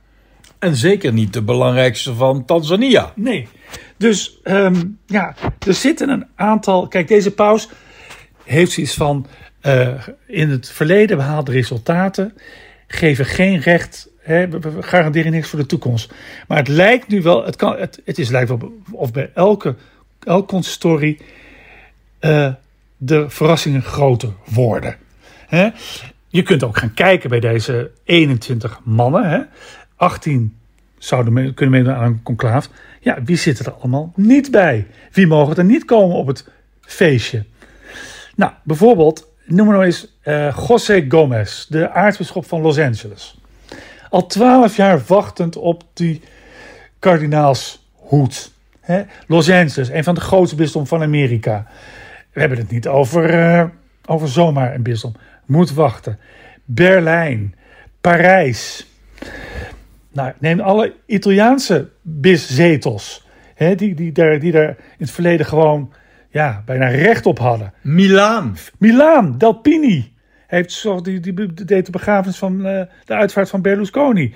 En 0.58 0.76
zeker 0.76 1.12
niet 1.12 1.32
de 1.32 1.42
belangrijkste 1.42 2.14
van 2.14 2.44
Tanzania. 2.44 3.12
Nee. 3.14 3.48
Dus 3.96 4.40
um, 4.44 4.98
ja, 5.06 5.34
er 5.66 5.74
zitten 5.74 6.08
een 6.08 6.26
aantal. 6.34 6.88
Kijk, 6.88 7.08
deze 7.08 7.30
paus 7.30 7.68
heeft 8.44 8.72
zoiets 8.72 8.94
van. 8.94 9.26
Uh, 9.68 10.08
in 10.26 10.50
het 10.50 10.68
verleden 10.68 11.16
behaalde 11.16 11.52
resultaten 11.52 12.32
geven 12.86 13.24
geen 13.24 13.58
recht, 13.60 14.08
hè, 14.18 14.48
we 14.48 14.82
garanderen 14.82 15.32
niks 15.32 15.48
voor 15.48 15.58
de 15.58 15.66
toekomst. 15.66 16.12
Maar 16.48 16.58
het 16.58 16.68
lijkt 16.68 17.08
nu 17.08 17.22
wel, 17.22 17.44
het, 17.44 17.56
kan, 17.56 17.76
het, 17.76 18.18
is 18.18 18.28
lijkt 18.28 18.48
wel 18.48 18.72
of 18.90 19.12
bij 19.12 19.30
elke 19.34 19.74
elk 20.24 20.48
consistorie 20.48 21.18
uh, 22.20 22.52
de 22.96 23.30
verrassingen 23.30 23.82
groter 23.82 24.32
worden. 24.44 24.96
Hè? 25.46 25.68
Je 26.28 26.42
kunt 26.42 26.62
ook 26.62 26.76
gaan 26.76 26.94
kijken 26.94 27.30
bij 27.30 27.40
deze 27.40 27.90
21 28.04 28.80
mannen. 28.84 29.28
Hè? 29.30 29.40
18 29.96 30.56
zouden 30.98 31.54
kunnen 31.54 31.74
meedoen 31.74 31.94
aan 31.94 32.04
een 32.04 32.22
conclaaf. 32.22 32.68
Ja, 33.00 33.22
wie 33.24 33.36
zit 33.36 33.58
er 33.58 33.72
allemaal 33.72 34.12
niet 34.16 34.50
bij? 34.50 34.86
Wie 35.12 35.26
mogen 35.26 35.56
er 35.56 35.64
niet 35.64 35.84
komen 35.84 36.16
op 36.16 36.26
het 36.26 36.48
feestje? 36.80 37.44
Nou, 38.36 38.52
bijvoorbeeld, 38.62 39.27
noem 39.48 39.66
maar 39.66 39.74
nou 39.74 39.86
eens 39.86 40.18
uh, 40.24 40.56
José 40.68 41.04
Gomez, 41.08 41.66
de 41.66 41.90
aartsbisschop 41.90 42.46
van 42.46 42.60
Los 42.60 42.78
Angeles. 42.78 43.38
Al 44.10 44.26
twaalf 44.26 44.76
jaar 44.76 45.02
wachtend 45.06 45.56
op 45.56 45.82
die 45.92 46.22
kardinaalshoed. 46.98 48.52
Hè? 48.80 49.02
Los 49.26 49.50
Angeles, 49.50 49.88
een 49.88 50.04
van 50.04 50.14
de 50.14 50.20
grootste 50.20 50.56
bisdom 50.56 50.86
van 50.86 51.02
Amerika. 51.02 51.66
We 52.32 52.40
hebben 52.40 52.58
het 52.58 52.70
niet 52.70 52.88
over, 52.88 53.34
uh, 53.34 53.64
over 54.06 54.28
zomaar 54.28 54.74
een 54.74 54.82
bisdom. 54.82 55.14
Moet 55.46 55.72
wachten. 55.72 56.18
Berlijn, 56.64 57.54
Parijs. 58.00 58.86
Nou, 60.12 60.32
neem 60.38 60.60
alle 60.60 60.94
Italiaanse 61.06 61.88
biszetels. 62.02 63.26
Die, 63.56 63.94
die, 63.94 64.12
die 64.38 64.52
daar 64.52 64.68
in 64.68 64.76
het 64.98 65.10
verleden 65.10 65.46
gewoon 65.46 65.92
ja, 66.38 66.62
bijna 66.64 66.88
recht 66.88 67.26
op 67.26 67.38
hadden. 67.38 67.72
Milaan. 67.82 68.56
Milaan, 68.78 69.38
Delpini. 69.38 70.12
Heeft 70.46 70.72
zo, 70.72 71.00
die, 71.00 71.20
die 71.20 71.54
deed 71.54 71.86
de 71.86 71.92
begrafenis 71.92 72.36
van 72.36 72.66
uh, 72.66 72.82
de 73.04 73.14
uitvaart 73.14 73.48
van 73.48 73.62
Berlusconi. 73.62 74.34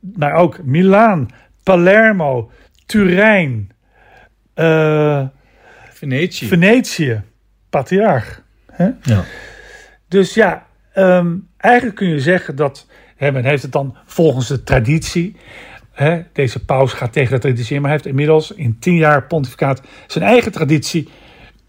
Maar 0.00 0.32
ook 0.32 0.62
Milaan, 0.62 1.28
Palermo, 1.62 2.50
Turijn. 2.86 3.70
Uh, 4.54 5.26
Venetië. 5.90 6.46
Venetië. 6.46 7.22
Patriarch. 7.70 8.42
Hè? 8.72 8.88
Ja. 9.02 9.24
Dus 10.08 10.34
ja, 10.34 10.66
um, 10.94 11.48
eigenlijk 11.56 11.96
kun 11.96 12.08
je 12.08 12.20
zeggen 12.20 12.56
dat 12.56 12.86
Hè, 13.16 13.32
men 13.32 13.44
heeft 13.44 13.62
het 13.62 13.72
dan 13.72 13.96
volgens 14.04 14.48
de 14.48 14.62
traditie. 14.62 15.36
Hè, 15.92 16.22
deze 16.32 16.64
paus 16.64 16.92
gaat 16.92 17.12
tegen 17.12 17.34
de 17.34 17.40
traditie 17.40 17.74
in, 17.74 17.80
maar 17.80 17.90
hij 17.90 17.98
heeft 17.98 18.10
inmiddels 18.10 18.50
in 18.50 18.76
tien 18.78 18.96
jaar 18.96 19.26
pontificaat 19.26 19.82
zijn 20.06 20.24
eigen 20.24 20.52
traditie 20.52 21.08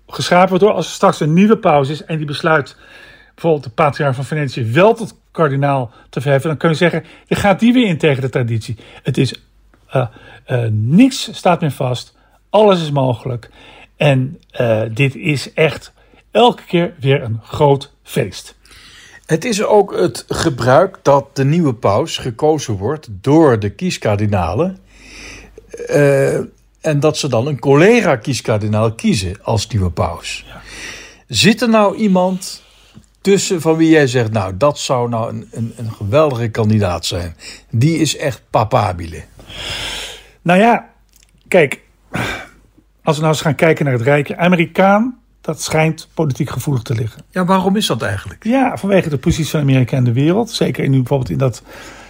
geschapen. 0.07 0.49
Waardoor 0.49 0.71
als 0.71 0.87
er 0.87 0.93
straks 0.93 1.19
een 1.19 1.33
nieuwe 1.33 1.57
paus 1.57 1.89
is 1.89 2.03
en 2.03 2.17
die 2.17 2.25
besluit 2.25 2.75
bijvoorbeeld 3.33 3.63
de 3.63 3.83
patriarch 3.83 4.15
van 4.15 4.25
Venetië 4.25 4.71
wel 4.71 4.93
tot 4.93 5.15
kardinaal 5.31 5.91
te 6.09 6.21
verheffen, 6.21 6.49
dan 6.49 6.57
kun 6.57 6.69
je 6.69 6.75
zeggen, 6.75 7.03
je 7.25 7.35
gaat 7.35 7.59
die 7.59 7.73
weer 7.73 7.87
in 7.87 7.97
tegen 7.97 8.21
de 8.21 8.29
traditie. 8.29 8.77
Het 9.03 9.17
is, 9.17 9.33
uh, 9.95 10.07
uh, 10.47 10.63
niks 10.71 11.29
staat 11.33 11.61
meer 11.61 11.71
vast, 11.71 12.15
alles 12.49 12.81
is 12.81 12.91
mogelijk. 12.91 13.49
En 13.95 14.39
uh, 14.61 14.81
dit 14.91 15.15
is 15.15 15.53
echt 15.53 15.93
elke 16.31 16.63
keer 16.63 16.93
weer 16.99 17.23
een 17.23 17.39
groot 17.43 17.91
feest. 18.03 18.55
Het 19.25 19.45
is 19.45 19.63
ook 19.63 19.99
het 19.99 20.25
gebruik 20.27 20.99
dat 21.01 21.35
de 21.35 21.45
nieuwe 21.45 21.73
paus 21.73 22.17
gekozen 22.17 22.73
wordt 22.73 23.07
door 23.11 23.59
de 23.59 23.69
kieskardinalen. 23.69 24.77
En 26.81 26.99
dat 26.99 27.17
ze 27.17 27.27
dan 27.27 27.47
een 27.47 27.59
collega-kieskardinaal 27.59 28.93
kiezen 28.93 29.43
als 29.43 29.67
nieuwe 29.67 29.89
paus. 29.89 30.45
Ja. 30.47 30.61
Zit 31.27 31.61
er 31.61 31.69
nou 31.69 31.95
iemand 31.95 32.63
tussen 33.21 33.61
van 33.61 33.75
wie 33.75 33.89
jij 33.89 34.07
zegt, 34.07 34.31
nou 34.31 34.57
dat 34.57 34.79
zou 34.79 35.09
nou 35.09 35.29
een, 35.29 35.47
een, 35.51 35.73
een 35.75 35.91
geweldige 35.91 36.47
kandidaat 36.47 37.05
zijn. 37.05 37.35
Die 37.69 37.97
is 37.97 38.17
echt 38.17 38.41
papabile. 38.49 39.23
Nou 40.41 40.59
ja, 40.59 40.89
kijk, 41.47 41.81
als 43.03 43.15
we 43.15 43.21
nou 43.21 43.33
eens 43.33 43.41
gaan 43.41 43.55
kijken 43.55 43.85
naar 43.85 43.93
het 43.93 44.03
rijke 44.03 44.37
Amerikaan 44.37 45.19
dat 45.47 45.61
schijnt 45.61 46.09
politiek 46.13 46.49
gevoelig 46.49 46.83
te 46.83 46.95
liggen. 46.95 47.21
Ja, 47.29 47.45
waarom 47.45 47.75
is 47.75 47.87
dat 47.87 48.01
eigenlijk? 48.01 48.43
Ja, 48.43 48.77
vanwege 48.77 49.09
de 49.09 49.17
positie 49.17 49.51
van 49.51 49.59
Amerika 49.59 49.97
in 49.97 50.03
de 50.03 50.13
wereld. 50.13 50.49
Zeker 50.49 50.89
nu 50.89 50.97
bijvoorbeeld 50.97 51.29
in 51.29 51.37
dat, 51.37 51.63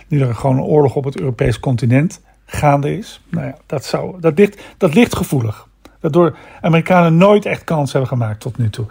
nu 0.07 0.21
er 0.21 0.35
gewoon 0.35 0.57
een 0.57 0.63
oorlog 0.63 0.95
op 0.95 1.03
het 1.03 1.19
Europees 1.19 1.59
continent 1.59 2.21
gaande 2.47 2.97
is. 2.97 3.21
Nou 3.29 3.45
ja, 3.45 3.57
dat, 3.65 3.85
zou, 3.85 4.19
dat, 4.21 4.37
ligt, 4.37 4.61
dat 4.77 4.93
ligt 4.93 5.15
gevoelig. 5.15 5.67
Waardoor 5.99 6.37
Amerikanen 6.61 7.17
nooit 7.17 7.45
echt 7.45 7.63
kans 7.63 7.91
hebben 7.91 8.09
gemaakt 8.09 8.39
tot 8.39 8.57
nu 8.57 8.69
toe. 8.69 8.85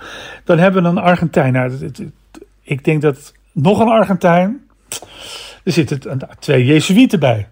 Dan 0.44 0.58
hebben 0.58 0.82
we 0.82 0.88
een 0.88 0.98
Argentijn. 0.98 1.52
Nou, 1.52 1.90
ik 2.62 2.84
denk 2.84 3.02
dat 3.02 3.32
nog 3.52 3.78
een 3.78 3.88
Argentijn. 3.88 4.66
Er 5.64 5.72
zitten 5.72 6.20
twee 6.38 6.64
Jezuïeten 6.64 7.20
bij. 7.20 7.48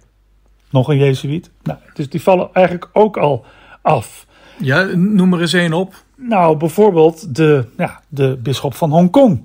Nog 0.70 0.88
een 0.88 0.98
Jezuïet. 0.98 1.50
Nou, 1.62 1.78
dus 1.94 2.08
die 2.08 2.22
vallen 2.22 2.48
eigenlijk 2.52 2.88
ook 2.92 3.16
al 3.16 3.44
af. 3.82 4.26
Ja, 4.58 4.82
noem 4.94 5.32
er 5.32 5.40
eens 5.40 5.52
één 5.52 5.72
op. 5.72 5.94
Nou, 6.16 6.56
bijvoorbeeld 6.56 7.34
de, 7.36 7.66
ja, 7.76 8.00
de 8.08 8.38
bisschop 8.42 8.74
van 8.74 8.90
Hongkong. 8.90 9.42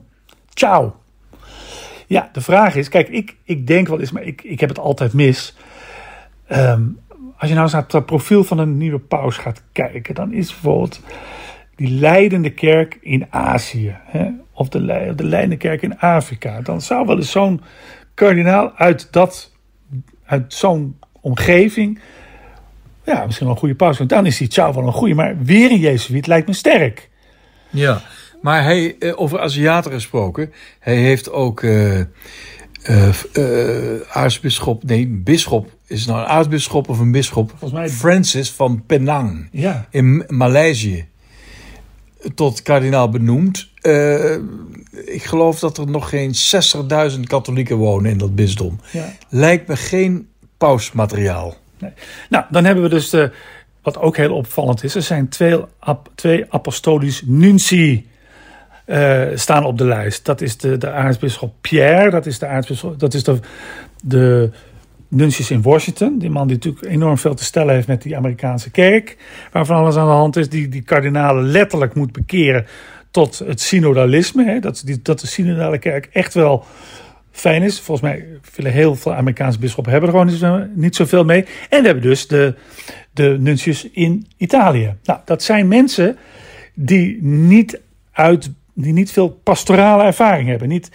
Ciao. 0.54 0.96
Ja, 2.08 2.30
de 2.32 2.42
vraag 2.42 2.76
is, 2.76 2.90
kijk, 2.90 3.10
ik, 3.10 3.36
ik 3.44 3.68
denk 3.68 3.88
wel 3.88 4.00
eens, 4.00 4.12
maar 4.12 4.24
ik, 4.24 4.42
ik 4.42 4.60
heb 4.60 4.70
het 4.70 4.80
altijd 4.80 5.14
mis. 5.14 5.56
Um, 6.52 7.00
als 7.38 7.50
je 7.50 7.56
nou 7.56 7.70
naar 7.72 7.86
het 7.88 8.06
profiel 8.06 8.44
van 8.44 8.58
een 8.58 8.78
nieuwe 8.78 9.00
paus 9.00 9.38
gaat 9.38 9.64
kijken, 9.72 10.16
dan 10.16 10.34
is 10.34 10.48
bijvoorbeeld 10.48 11.02
die 11.76 11.90
leidende 11.90 12.50
kerk 12.50 12.98
in 13.02 13.26
Azië, 13.30 13.96
hè, 14.06 14.28
of 14.52 14.70
de, 14.70 15.14
de 15.16 15.24
leidende 15.24 15.58
kerk 15.58 15.82
in 15.82 16.00
Afrika, 16.00 16.62
dan 16.62 16.82
zou 16.82 17.06
wel 17.06 17.18
eens 17.18 17.32
zo'n 17.32 17.62
kardinaal 18.14 18.72
uit, 18.76 19.12
dat, 19.12 19.52
uit 20.26 20.54
zo'n 20.54 21.00
omgeving 21.22 22.00
ja, 23.10 23.26
misschien 23.26 23.46
wel 23.46 23.56
een 23.56 23.62
goede 23.62 23.76
paus. 23.76 23.98
Dan 23.98 24.26
is 24.26 24.38
die 24.38 24.52
Chow 24.52 24.76
wel 24.76 24.86
een 24.86 24.94
goede. 24.94 25.14
Maar 25.14 25.38
weer 25.44 25.72
een 25.72 25.80
Jezuïet 25.80 26.28
lijkt 26.28 26.48
me 26.48 26.54
sterk. 26.54 27.10
Ja, 27.70 28.02
maar 28.42 28.64
hij, 28.64 28.96
eh, 29.00 29.20
over 29.20 29.40
Aziaten 29.40 29.92
gesproken, 29.92 30.54
hij 30.80 30.96
heeft 30.96 31.32
ook 31.32 31.62
uh, 31.62 32.02
aartsbisschop, 34.12 34.84
nee, 34.84 35.08
bisschop, 35.08 35.78
is 35.90 36.06
nou 36.06 36.20
een 36.20 36.26
aartsbisschop 36.26 36.90
of 36.90 37.00
een 37.00 37.12
bisschop? 37.12 37.50
Volgens 37.50 37.72
mij 37.72 37.90
Francis 37.90 38.52
van 38.52 38.84
Penang 38.86 39.48
ja. 39.52 39.88
in 39.90 40.24
Maleisië 40.28 41.08
tot 42.36 42.62
kardinaal 42.62 43.10
benoemd. 43.10 43.70
Uh, 43.82 44.34
ik 45.06 45.24
geloof 45.24 45.60
dat 45.60 45.78
er 45.78 45.88
nog 45.88 46.10
geen 46.10 46.34
60.000 47.12 47.20
katholieken 47.24 47.76
wonen 47.76 48.12
in 48.12 48.18
dat 48.18 48.36
bisdom. 48.36 48.80
Ja. 48.92 49.14
Lijkt 49.30 49.68
me 49.68 49.76
geen 49.76 50.28
pausmateriaal. 50.58 51.56
Nee. 51.78 51.92
Nou, 52.30 52.46
dan 52.50 52.66
hebben 52.66 52.84
we 52.84 52.90
dus 52.90 53.10
de, 53.10 53.32
wat 53.82 53.98
ook 53.98 54.18
heel 54.18 54.36
opvallend 54.36 54.84
is. 54.84 54.96
Er 54.96 55.02
zijn 55.02 55.30
twee, 55.30 55.60
twee 56.16 56.46
apostolisch 56.50 57.22
nunci 57.26 58.08
uh, 58.86 59.28
staan 59.34 59.66
op 59.66 59.78
de 59.78 59.86
lijst. 59.86 60.26
Dat 60.26 60.42
is 60.42 60.58
de, 60.58 60.78
de 60.78 60.92
aartsbisschop 60.92 61.54
Pierre. 61.62 62.10
Dat 62.10 62.26
is 62.26 62.40
de 62.40 62.48
aartsbisschop, 62.48 63.00
dat 63.00 63.14
is 63.14 63.24
de, 63.24 63.40
de 64.04 64.52
nuntius 65.10 65.52
in 65.52 65.62
Washington. 65.62 66.18
Die 66.18 66.30
man 66.30 66.48
die 66.48 66.56
natuurlijk 66.56 66.86
enorm 66.86 67.18
veel 67.18 67.34
te 67.34 67.44
stellen 67.44 67.74
heeft 67.74 67.88
met 67.88 68.02
die 68.02 68.18
Amerikaanse 68.18 68.72
kerk. 68.72 69.18
Waarvan 69.52 69.78
alles 69.78 69.96
aan 69.96 70.08
de 70.08 70.14
hand 70.14 70.36
is. 70.36 70.50
Die 70.50 70.70
die 70.70 70.82
kardinalen 70.82 71.44
letterlijk 71.44 71.94
moet 71.94 72.12
bekeren 72.12 72.66
tot 73.12 73.40
het 73.40 73.62
synodalisme. 73.62 74.46
Hè? 74.46 74.60
Dat, 74.60 74.82
die, 74.86 75.02
dat 75.02 75.20
de 75.20 75.28
synodale 75.28 75.78
kerk 75.78 76.10
echt 76.12 76.34
wel 76.34 76.66
fijn 77.32 77.64
is. 77.64 77.80
Volgens 77.80 78.12
mij 78.12 78.26
willen 78.56 78.72
heel 78.72 78.96
veel 78.96 79.14
Amerikaanse 79.14 79.60
bisschoppen 79.60 79.92
hebben 79.92 80.10
er 80.10 80.18
gewoon 80.18 80.62
niet, 80.68 80.76
niet 80.76 80.96
zoveel 80.96 81.26
mee. 81.26 81.46
En 81.70 81.80
we 81.80 81.86
hebben 81.86 82.04
dus 82.04 82.28
de, 82.28 82.56
de 83.12 83.38
nuncius 83.40 83.90
in 83.90 84.28
Italië. 84.38 84.96
Nou, 85.04 85.20
dat 85.26 85.44
zijn 85.44 85.68
mensen 85.68 86.18
die 86.74 87.24
niet, 87.24 87.82
uit, 88.12 88.52
die 88.74 88.94
niet 88.94 89.12
veel 89.12 89.30
pastorale 89.30 90.04
ervaring 90.04 90.48
hebben. 90.48 90.68
Niet 90.68 90.92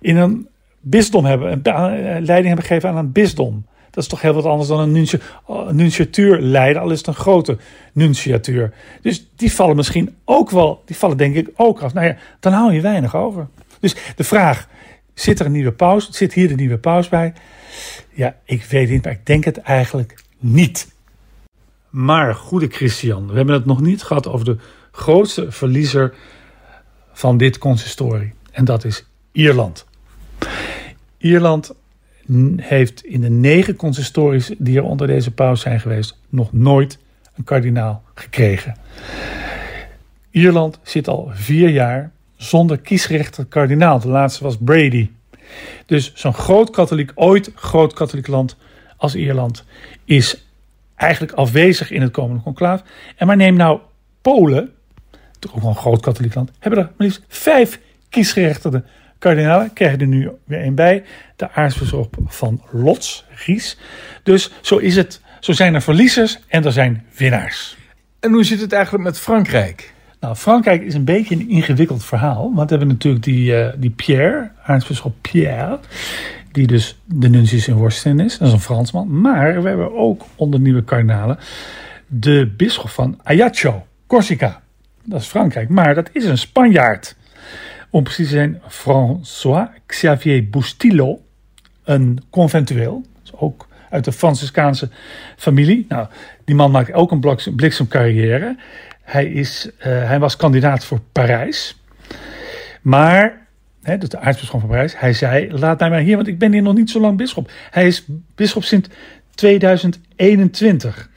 in 0.00 0.16
een 0.16 0.48
bisdom 0.84 1.24
hebben, 1.24 1.52
een 1.52 2.24
leiding 2.24 2.46
hebben 2.46 2.64
gegeven 2.64 2.88
aan 2.88 2.96
een 2.96 3.12
bisdom. 3.12 3.66
Dat 3.90 4.02
is 4.02 4.08
toch 4.08 4.20
heel 4.20 4.32
wat 4.32 4.44
anders 4.44 4.68
dan 4.68 4.78
een, 4.78 5.08
een 5.46 5.76
nunciatuur 5.76 6.40
leiden, 6.40 6.82
al 6.82 6.90
is 6.90 6.98
het 6.98 7.06
een 7.06 7.14
grote 7.14 7.56
nunciatuur. 7.92 8.72
Dus 9.02 9.30
die 9.36 9.52
vallen 9.52 9.76
misschien 9.76 10.14
ook 10.24 10.50
wel, 10.50 10.82
die 10.84 10.96
vallen 10.96 11.16
denk 11.16 11.34
ik 11.34 11.50
ook 11.56 11.80
af. 11.80 11.94
Nou 11.94 12.06
ja, 12.06 12.16
dan 12.40 12.52
hou 12.52 12.72
je 12.72 12.80
weinig 12.80 13.16
over. 13.16 13.46
Dus 13.80 13.96
de 14.16 14.24
vraag, 14.24 14.68
Zit 15.14 15.40
er 15.40 15.46
een 15.46 15.52
nieuwe 15.52 15.72
paus? 15.72 16.10
Zit 16.10 16.32
hier 16.32 16.48
de 16.48 16.54
nieuwe 16.54 16.78
paus 16.78 17.08
bij? 17.08 17.32
Ja, 18.10 18.36
ik 18.44 18.64
weet 18.64 18.90
niet, 18.90 19.04
maar 19.04 19.12
ik 19.12 19.26
denk 19.26 19.44
het 19.44 19.58
eigenlijk 19.58 20.22
niet. 20.38 20.92
Maar, 21.90 22.34
goede 22.34 22.68
Christian, 22.68 23.28
we 23.28 23.36
hebben 23.36 23.54
het 23.54 23.64
nog 23.64 23.80
niet 23.80 24.02
gehad 24.02 24.26
over 24.26 24.44
de 24.44 24.56
grootste 24.90 25.52
verliezer 25.52 26.14
van 27.12 27.36
dit 27.36 27.58
consistorie. 27.58 28.32
En 28.50 28.64
dat 28.64 28.84
is 28.84 29.06
Ierland. 29.32 29.86
Ierland 31.24 31.74
heeft 32.56 33.04
in 33.04 33.20
de 33.20 33.30
negen 33.30 33.76
consistories 33.76 34.50
die 34.58 34.76
er 34.76 34.82
onder 34.82 35.06
deze 35.06 35.30
paus 35.30 35.60
zijn 35.60 35.80
geweest, 35.80 36.18
nog 36.28 36.52
nooit 36.52 36.98
een 37.34 37.44
kardinaal 37.44 38.02
gekregen. 38.14 38.76
Ierland 40.30 40.78
zit 40.82 41.08
al 41.08 41.30
vier 41.32 41.68
jaar 41.68 42.12
zonder 42.36 42.78
kiesrechter 42.78 43.44
kardinaal. 43.44 44.00
De 44.00 44.08
laatste 44.08 44.44
was 44.44 44.56
Brady. 44.60 45.10
Dus 45.86 46.12
zo'n 46.14 46.34
groot 46.34 46.70
katholiek, 46.70 47.12
ooit 47.14 47.50
groot 47.54 47.92
katholiek 47.92 48.26
land 48.26 48.56
als 48.96 49.14
Ierland, 49.14 49.64
is 50.04 50.46
eigenlijk 50.94 51.32
afwezig 51.32 51.90
in 51.90 52.02
het 52.02 52.12
komende 52.12 52.42
conclaaf. 52.42 52.82
En 53.16 53.26
maar 53.26 53.36
neem 53.36 53.56
nou 53.56 53.80
Polen, 54.22 54.72
toch 55.38 55.54
ook 55.54 55.60
wel 55.60 55.70
een 55.70 55.76
groot 55.76 56.00
katholiek 56.00 56.34
land, 56.34 56.50
hebben 56.58 56.80
er 56.80 56.84
maar 56.84 57.06
liefst 57.06 57.22
vijf 57.28 57.80
kiesgerechtigde 58.08 58.84
kardinalen. 59.24 59.72
Krijgen 59.72 60.00
er 60.00 60.06
nu 60.06 60.30
weer 60.44 60.60
één 60.60 60.74
bij. 60.74 61.04
De 61.36 61.50
aartsbisschop 61.50 62.16
van 62.26 62.62
Lotz, 62.70 63.22
Ries. 63.44 63.78
Dus 64.22 64.50
zo 64.60 64.76
is 64.76 64.96
het. 64.96 65.20
Zo 65.40 65.52
zijn 65.52 65.74
er 65.74 65.82
verliezers 65.82 66.38
en 66.48 66.64
er 66.64 66.72
zijn 66.72 67.04
winnaars. 67.16 67.76
En 68.20 68.32
hoe 68.32 68.44
zit 68.44 68.60
het 68.60 68.72
eigenlijk 68.72 69.04
met 69.04 69.18
Frankrijk? 69.18 69.92
Nou, 70.20 70.36
Frankrijk 70.36 70.82
is 70.82 70.94
een 70.94 71.04
beetje 71.04 71.34
een 71.34 71.48
ingewikkeld 71.48 72.04
verhaal. 72.04 72.52
Want 72.54 72.70
we 72.70 72.76
hebben 72.76 72.94
natuurlijk 72.94 73.24
die, 73.24 73.52
uh, 73.52 73.68
die 73.76 73.90
Pierre, 73.90 74.50
aartsbisschop 74.62 75.14
Pierre. 75.20 75.78
Die 76.52 76.66
dus 76.66 77.00
de 77.04 77.28
nuntius 77.28 77.68
in 77.68 77.74
Worsten 77.74 78.20
is. 78.20 78.38
Dat 78.38 78.48
is 78.48 78.54
een 78.54 78.60
Fransman. 78.60 79.20
Maar 79.20 79.62
we 79.62 79.68
hebben 79.68 79.96
ook 79.96 80.22
onder 80.34 80.60
nieuwe 80.60 80.84
kardinalen 80.84 81.38
de 82.06 82.52
bisschop 82.56 82.90
van 82.90 83.20
Ajaccio, 83.22 83.86
Corsica. 84.06 84.62
Dat 85.04 85.20
is 85.20 85.26
Frankrijk. 85.26 85.68
Maar 85.68 85.94
dat 85.94 86.10
is 86.12 86.24
een 86.24 86.38
Spanjaard. 86.38 87.16
Om 87.94 88.02
precies 88.02 88.28
te 88.28 88.34
zijn, 88.34 88.60
François 88.68 89.68
Xavier 89.86 90.48
Bustillo. 90.50 91.20
Een 91.84 92.20
conventueel. 92.30 93.04
Dus 93.22 93.32
ook 93.34 93.68
uit 93.90 94.04
de 94.04 94.12
Franciscaanse 94.12 94.88
familie. 95.36 95.86
Nou, 95.88 96.06
die 96.44 96.54
man 96.54 96.70
maakt 96.70 96.92
ook 96.92 97.10
een 97.10 97.38
bliksemcarrière. 97.56 98.56
Hij, 99.02 99.26
is, 99.26 99.70
uh, 99.78 99.84
hij 99.84 100.18
was 100.18 100.36
kandidaat 100.36 100.84
voor 100.84 101.00
Parijs. 101.12 101.80
Maar, 102.82 103.46
hè, 103.82 103.98
dus 103.98 104.08
de 104.08 104.18
aartsbisschop 104.18 104.60
van 104.60 104.68
Parijs, 104.68 104.98
hij 104.98 105.12
zei: 105.12 105.58
Laat 105.58 105.78
mij 105.78 105.90
maar 105.90 106.00
hier, 106.00 106.16
want 106.16 106.28
ik 106.28 106.38
ben 106.38 106.52
hier 106.52 106.62
nog 106.62 106.74
niet 106.74 106.90
zo 106.90 107.00
lang 107.00 107.16
bisschop. 107.16 107.50
Hij 107.70 107.86
is 107.86 108.06
bisschop 108.34 108.64
sinds 108.64 108.88
2021. 109.34 111.10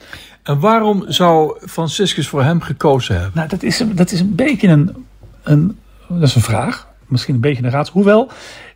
En 0.43 0.59
waarom 0.59 1.03
zou 1.07 1.59
Franciscus 1.67 2.27
voor 2.27 2.43
hem 2.43 2.61
gekozen 2.61 3.15
hebben? 3.15 3.31
Nou, 3.35 3.49
dat 3.49 3.63
is, 3.63 3.83
dat 3.93 4.11
is 4.11 4.19
een 4.19 4.35
beetje 4.35 4.67
een, 4.67 5.05
een, 5.43 5.77
dat 6.07 6.21
is 6.21 6.35
een 6.35 6.41
vraag. 6.41 6.87
Misschien 7.05 7.35
een 7.35 7.41
beetje 7.41 7.63
een 7.63 7.69
raad. 7.69 7.89
Hoewel, 7.89 8.31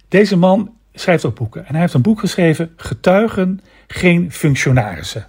deze 0.07 0.38
man 0.38 0.75
schrijft 0.93 1.25
ook 1.25 1.35
boeken. 1.35 1.65
En 1.65 1.71
hij 1.71 1.81
heeft 1.81 1.93
een 1.93 2.01
boek 2.01 2.19
geschreven, 2.19 2.73
Getuigen, 2.75 3.61
geen 3.88 4.31
functionarissen. 4.31 5.27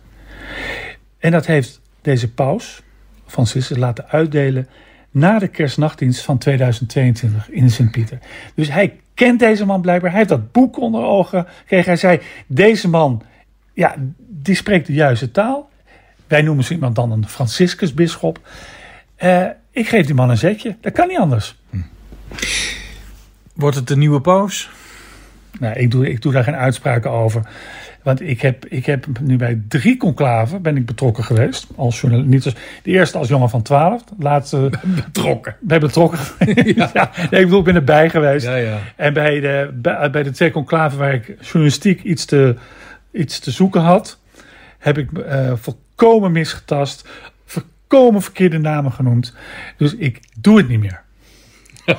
En 1.18 1.30
dat 1.30 1.47
heeft 1.47 1.80
deze 2.00 2.32
paus, 2.32 2.82
Franciscus, 3.26 3.76
laten 3.76 4.09
uitdelen 4.09 4.68
na 5.11 5.38
de 5.38 5.49
kerstnachtdienst 5.49 6.23
van 6.23 6.38
2022 6.38 7.50
in 7.50 7.71
Sint-Pieter. 7.71 8.18
Dus 8.54 8.71
hij 8.71 9.00
kent 9.14 9.38
deze 9.38 9.66
man 9.66 9.80
blijkbaar. 9.80 10.11
Hij 10.11 10.18
heeft 10.18 10.30
dat 10.30 10.52
boek 10.52 10.78
onder 10.78 11.02
ogen 11.04 11.47
gekregen. 11.59 11.87
Hij 11.87 11.97
zei, 11.97 12.21
deze 12.47 12.88
man, 12.88 13.23
ja, 13.73 13.94
die 14.18 14.54
spreekt 14.54 14.87
de 14.87 14.92
juiste 14.92 15.30
taal. 15.30 15.68
Wij 16.26 16.42
noemen 16.42 16.64
zo 16.64 16.73
iemand 16.73 16.94
dan 16.94 17.11
een 17.11 17.28
Franciscus-bisschop. 17.28 18.40
Uh, 19.25 19.47
ik 19.73 19.88
geef 19.88 20.07
die 20.07 20.14
man 20.14 20.31
een 20.31 20.38
zetje. 20.38 20.76
Dat 20.81 20.93
kan 20.93 21.09
niet 21.09 21.19
anders. 21.19 21.57
Hm. 21.71 21.76
Wordt 23.55 23.76
het 23.76 23.88
de 23.88 23.97
nieuwe 23.97 24.21
paus? 24.21 24.71
Nou, 25.59 25.79
ik 25.79 25.91
doe, 25.91 26.11
ik 26.11 26.23
doe 26.23 26.33
daar 26.33 26.45
geen 26.45 26.57
uitspraken 26.57 27.11
over. 27.11 27.43
Want 28.02 28.21
ik 28.21 28.41
heb, 28.41 28.67
ik 28.67 28.87
heb 28.87 29.07
nu 29.21 29.37
bij 29.37 29.62
drie 29.69 29.97
conclaven 29.97 30.62
ben 30.62 30.76
ik 30.76 30.87
betrokken 30.87 31.25
geweest. 31.25 31.67
Als 31.76 32.00
journalist. 32.00 32.31
Niet 32.31 32.45
als, 32.45 32.55
de 32.83 32.91
eerste 32.91 33.19
als 33.19 33.29
jongen 33.29 33.50
van 33.50 33.62
12. 33.62 34.05
De 34.05 34.14
laatste. 34.19 34.71
Betrokken. 35.12 35.57
Ben 35.61 35.81
betrokken. 35.81 36.18
ja. 36.77 36.90
ja. 36.94 37.11
ik 37.14 37.31
bedoel, 37.31 37.59
ik 37.59 37.64
ben 37.64 37.75
erbij 37.75 38.11
geweest. 38.11 38.46
Ja, 38.46 38.57
ja. 38.57 38.79
En 38.96 39.12
bij 39.12 39.40
de, 39.40 39.70
bij, 39.75 40.11
bij 40.11 40.23
de 40.23 40.31
twee 40.31 40.51
conclaven 40.51 40.99
waar 40.99 41.14
ik 41.14 41.37
journalistiek 41.40 42.03
iets 42.03 42.25
te, 42.25 42.57
iets 43.12 43.38
te 43.38 43.51
zoeken 43.51 43.81
had. 43.81 44.18
Heb 44.79 44.99
ik 44.99 45.11
uh, 45.12 45.53
volkomen 45.55 46.33
misgetast. 46.33 47.09
Volkomen 47.92 48.22
verkeerde 48.22 48.59
namen 48.59 48.92
genoemd. 48.92 49.35
Dus 49.76 49.96
ik 49.96 50.20
doe 50.38 50.57
het 50.57 50.68
niet 50.68 50.81
meer. 50.81 51.02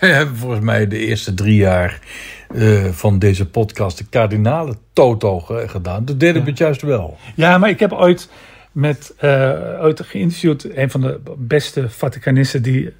Wij 0.00 0.10
hebben 0.10 0.36
volgens 0.36 0.60
mij 0.60 0.86
de 0.86 0.98
eerste 0.98 1.34
drie 1.34 1.56
jaar 1.56 2.00
uh, 2.54 2.84
van 2.84 3.18
deze 3.18 3.48
podcast 3.48 3.98
de 3.98 4.04
kardinalen 4.04 4.78
toto 4.92 5.40
gedaan. 5.66 6.04
Dat 6.04 6.20
deden 6.20 6.42
we 6.42 6.48
het 6.48 6.58
juist 6.58 6.82
wel. 6.82 7.18
Ja, 7.34 7.58
maar 7.58 7.68
ik 7.68 7.80
heb 7.80 7.92
ooit 7.92 8.28
met 8.72 9.14
uh, 9.20 9.80
ooit 9.80 10.00
geïnterviewd 10.00 10.76
een 10.76 10.90
van 10.90 11.00
de 11.00 11.20
beste 11.36 11.90
Vaticanisten 11.90 12.62
die 12.62 12.92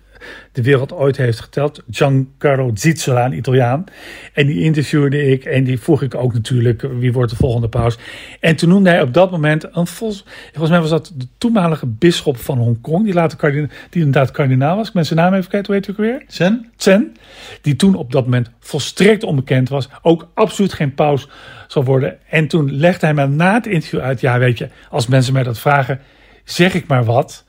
de 0.52 0.62
wereld 0.62 0.92
ooit 0.92 1.16
heeft 1.16 1.40
geteld. 1.40 1.82
Giancarlo 1.90 2.70
Zizzola, 2.74 3.24
een 3.24 3.36
Italiaan. 3.36 3.84
En 4.32 4.46
die 4.46 4.60
interviewde 4.60 5.30
ik 5.30 5.44
en 5.44 5.64
die 5.64 5.80
vroeg 5.80 6.02
ik 6.02 6.14
ook 6.14 6.32
natuurlijk 6.32 6.86
wie 6.98 7.12
wordt 7.12 7.30
de 7.30 7.36
volgende 7.36 7.68
paus. 7.68 7.98
En 8.40 8.56
toen 8.56 8.68
noemde 8.68 8.90
hij 8.90 9.02
op 9.02 9.14
dat 9.14 9.30
moment 9.30 9.64
een 9.64 9.86
volgens, 9.86 10.24
volgens 10.50 10.70
mij 10.70 10.80
was 10.80 10.90
dat 10.90 11.12
de 11.16 11.26
toenmalige 11.38 11.86
bisschop 11.86 12.36
van 12.36 12.58
Hongkong, 12.58 13.04
die 13.04 13.14
later 13.14 13.38
kardinaal, 13.38 13.68
die 13.90 14.04
inderdaad 14.04 14.30
kardinaal 14.30 14.76
was. 14.76 14.88
Ik 14.88 14.94
ben 14.94 15.06
zijn 15.06 15.18
naam 15.18 15.34
even 15.34 15.50
kijken, 15.50 15.66
hoe 15.66 15.74
heet 15.74 15.86
hij 15.86 15.94
ook 15.94 16.10
weer? 16.10 16.24
Zen? 16.28 16.70
Zen. 16.76 17.16
Die 17.60 17.76
toen 17.76 17.94
op 17.94 18.12
dat 18.12 18.24
moment 18.24 18.50
volstrekt 18.60 19.22
onbekend 19.22 19.68
was. 19.68 19.88
Ook 20.02 20.28
absoluut 20.34 20.72
geen 20.72 20.94
paus 20.94 21.28
zal 21.68 21.84
worden. 21.84 22.18
En 22.28 22.48
toen 22.48 22.72
legde 22.72 23.06
hij 23.06 23.14
me 23.14 23.26
na 23.26 23.54
het 23.54 23.66
interview 23.66 24.00
uit, 24.00 24.20
ja 24.20 24.38
weet 24.38 24.58
je, 24.58 24.68
als 24.90 25.06
mensen 25.06 25.32
mij 25.32 25.42
dat 25.42 25.58
vragen, 25.58 26.00
zeg 26.44 26.74
ik 26.74 26.86
maar 26.86 27.04
wat. 27.04 27.44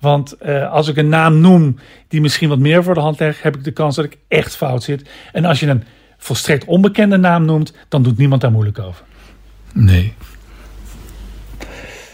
Want 0.00 0.36
uh, 0.42 0.72
als 0.72 0.88
ik 0.88 0.96
een 0.96 1.08
naam 1.08 1.40
noem 1.40 1.78
die 2.08 2.20
misschien 2.20 2.48
wat 2.48 2.58
meer 2.58 2.82
voor 2.82 2.94
de 2.94 3.00
hand 3.00 3.18
legt, 3.18 3.42
heb 3.42 3.56
ik 3.56 3.64
de 3.64 3.70
kans 3.70 3.96
dat 3.96 4.04
ik 4.04 4.16
echt 4.28 4.56
fout 4.56 4.82
zit. 4.82 5.10
En 5.32 5.44
als 5.44 5.60
je 5.60 5.66
een 5.66 5.84
volstrekt 6.16 6.64
onbekende 6.64 7.16
naam 7.16 7.44
noemt, 7.44 7.72
dan 7.88 8.02
doet 8.02 8.18
niemand 8.18 8.40
daar 8.40 8.52
moeilijk 8.52 8.78
over. 8.78 9.04
Nee. 9.72 10.14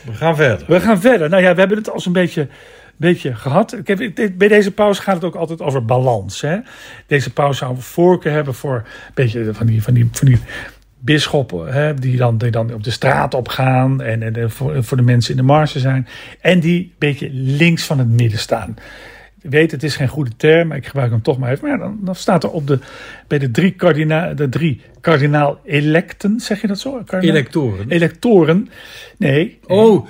We 0.04 0.12
gaan 0.12 0.36
verder. 0.36 0.66
We 0.66 0.80
gaan 0.80 1.00
verder. 1.00 1.28
Nou 1.28 1.42
ja, 1.42 1.52
we 1.52 1.58
hebben 1.58 1.78
het 1.78 1.90
als 1.90 2.06
een 2.06 2.12
beetje, 2.12 2.48
beetje 2.96 3.34
gehad. 3.34 3.72
Ik 3.72 3.86
heb, 3.86 4.12
bij 4.38 4.48
deze 4.48 4.70
pauze 4.70 5.02
gaat 5.02 5.14
het 5.14 5.24
ook 5.24 5.34
altijd 5.34 5.60
over 5.60 5.84
balans. 5.84 6.40
Hè? 6.40 6.58
Deze 7.06 7.32
pauze 7.32 7.58
zou 7.58 7.76
voorkeur 7.78 8.32
hebben 8.32 8.54
voor 8.54 8.74
een 8.74 9.12
beetje 9.14 9.54
van 9.54 9.66
die, 9.66 9.82
van 9.82 9.94
die, 9.94 10.08
van 10.12 10.28
die 10.28 10.40
bisschoppen 11.04 11.72
hè, 11.72 11.94
die, 11.94 12.16
dan, 12.16 12.38
die 12.38 12.50
dan 12.50 12.74
op 12.74 12.84
de 12.84 12.90
straat 12.90 13.34
opgaan 13.34 14.02
en, 14.02 14.36
en 14.36 14.50
voor, 14.50 14.84
voor 14.84 14.96
de 14.96 15.02
mensen 15.02 15.30
in 15.30 15.36
de 15.36 15.42
marge 15.42 15.78
zijn. 15.78 16.08
En 16.40 16.60
die 16.60 16.80
een 16.80 16.92
beetje 16.98 17.28
links 17.32 17.84
van 17.84 17.98
het 17.98 18.08
midden 18.08 18.38
staan. 18.38 18.76
Ik 19.40 19.50
weet, 19.50 19.70
het 19.70 19.82
is 19.82 19.96
geen 19.96 20.08
goede 20.08 20.30
term, 20.36 20.68
maar 20.68 20.76
ik 20.76 20.86
gebruik 20.86 21.10
hem 21.10 21.22
toch 21.22 21.38
maar 21.38 21.50
even. 21.50 21.68
Maar 21.68 21.78
ja, 21.78 21.84
dan, 21.84 21.98
dan 22.00 22.14
staat 22.14 22.44
er 22.44 22.50
op 22.50 22.66
de, 22.66 22.78
bij 23.26 23.38
de 23.38 23.50
drie, 23.50 23.70
kardina, 23.70 24.34
de 24.34 24.48
drie 24.48 24.80
kardinaal-electen, 25.00 26.40
zeg 26.40 26.60
je 26.60 26.66
dat 26.66 26.78
zo? 26.78 27.02
Kardinaal, 27.04 27.36
electoren. 27.36 27.90
Electoren. 27.90 28.68
Nee. 29.16 29.58
Oh. 29.66 30.06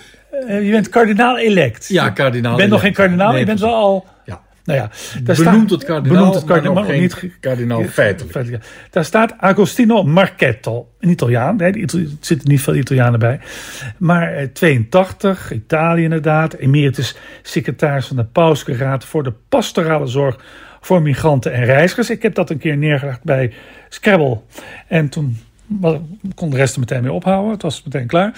Uh, 0.48 0.64
je 0.64 0.70
bent 0.70 0.88
kardinaal-elect. 0.88 1.88
Ja, 1.88 2.10
kardinaal. 2.10 2.52
Je 2.52 2.58
bent 2.58 2.70
nog 2.70 2.80
geen 2.80 2.92
kardinaal, 2.92 3.30
nee, 3.30 3.40
je 3.40 3.46
bent 3.46 3.60
wel 3.60 3.74
al 3.74 4.06
nou 4.64 4.78
ja, 4.78 4.90
daar 5.22 5.36
benoemt 5.36 5.70
het 5.70 5.84
kardinaal, 5.84 6.18
benoemt 6.18 6.34
het 6.34 6.44
kardinaal 6.44 6.74
maar, 6.74 6.84
maar 6.84 6.98
niet 6.98 7.30
kardinaal 7.40 7.84
feitelijk. 7.84 8.64
Daar 8.90 9.04
staat 9.04 9.34
Agostino 9.38 10.02
Marchetto, 10.02 10.88
een 11.00 11.08
Italiaan. 11.08 11.60
er 11.60 11.88
zitten 12.20 12.48
niet 12.48 12.60
veel 12.60 12.74
Italianen 12.74 13.18
bij. 13.18 13.40
Maar 13.96 14.52
82, 14.52 15.50
eh, 15.50 15.56
Italië 15.56 16.02
inderdaad. 16.02 16.54
Emeritus 16.54 17.16
secretaris 17.42 18.06
van 18.06 18.16
de 18.16 18.24
Pauselijke 18.24 18.84
Raad 18.84 19.04
voor 19.04 19.22
de 19.22 19.32
pastorale 19.48 20.06
zorg 20.06 20.38
voor 20.80 21.02
migranten 21.02 21.52
en 21.52 21.64
reizigers. 21.64 22.10
Ik 22.10 22.22
heb 22.22 22.34
dat 22.34 22.50
een 22.50 22.58
keer 22.58 22.76
neergelegd 22.76 23.22
bij 23.22 23.52
Scrabble. 23.88 24.40
En 24.88 25.08
toen 25.08 25.38
kon 26.34 26.50
de 26.50 26.56
rest 26.56 26.74
er 26.74 26.80
meteen 26.80 27.02
mee 27.02 27.12
ophouden. 27.12 27.52
Het 27.52 27.62
was 27.62 27.82
meteen 27.82 28.06
klaar. 28.06 28.32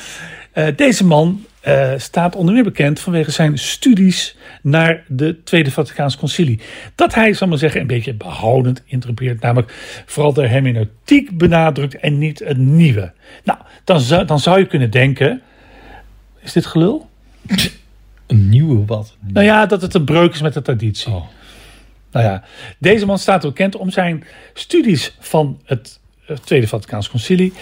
Uh, 0.55 0.67
deze 0.77 1.07
man 1.07 1.45
uh, 1.67 1.93
staat 1.97 2.37
onder 2.37 2.55
meer 2.55 2.65
bekend 2.65 3.01
vanwege 3.01 3.31
zijn 3.31 3.59
studies 3.59 4.37
naar 4.63 5.05
de 5.09 5.43
Tweede 5.43 5.71
Vaticaans 5.71 6.17
Concilie. 6.17 6.61
Dat 6.95 7.15
hij, 7.15 7.33
zal 7.33 7.49
maar 7.49 7.59
zeggen, 7.59 7.81
een 7.81 7.87
beetje 7.87 8.15
behoudend 8.15 8.83
interpreteert. 8.87 9.41
Namelijk 9.41 9.73
vooral 10.07 10.33
de 10.33 10.47
hermeneutiek 10.49 11.39
benadrukt 11.39 11.97
en 11.97 12.19
niet 12.19 12.39
het 12.39 12.59
nieuwe. 12.59 13.13
Nou, 13.45 13.59
dan 13.85 14.01
zou, 14.01 14.25
dan 14.25 14.41
zou 14.41 14.59
je 14.59 14.67
kunnen 14.67 14.91
denken... 14.91 15.43
Is 16.41 16.53
dit 16.53 16.67
gelul? 16.67 17.11
Een 18.27 18.49
nieuwe 18.49 18.85
wat? 18.85 19.17
Nou 19.21 19.47
ja, 19.47 19.67
dat 19.67 19.83
het 19.83 19.95
een 19.95 20.05
breuk 20.05 20.33
is 20.33 20.43
met 20.43 20.55
de 20.55 20.63
traditie. 20.63 21.13
Oh. 21.13 21.25
Nou 22.13 22.27
ja, 22.27 22.43
deze 22.79 23.07
man 23.07 23.19
staat 23.19 23.43
bekend 23.43 23.77
om 23.77 23.91
zijn 23.91 24.25
studies 24.53 25.17
van 25.19 25.61
het 25.65 26.01
Tweede 26.45 26.69
Vaticaans 26.69 27.11
Concilie. 27.11 27.53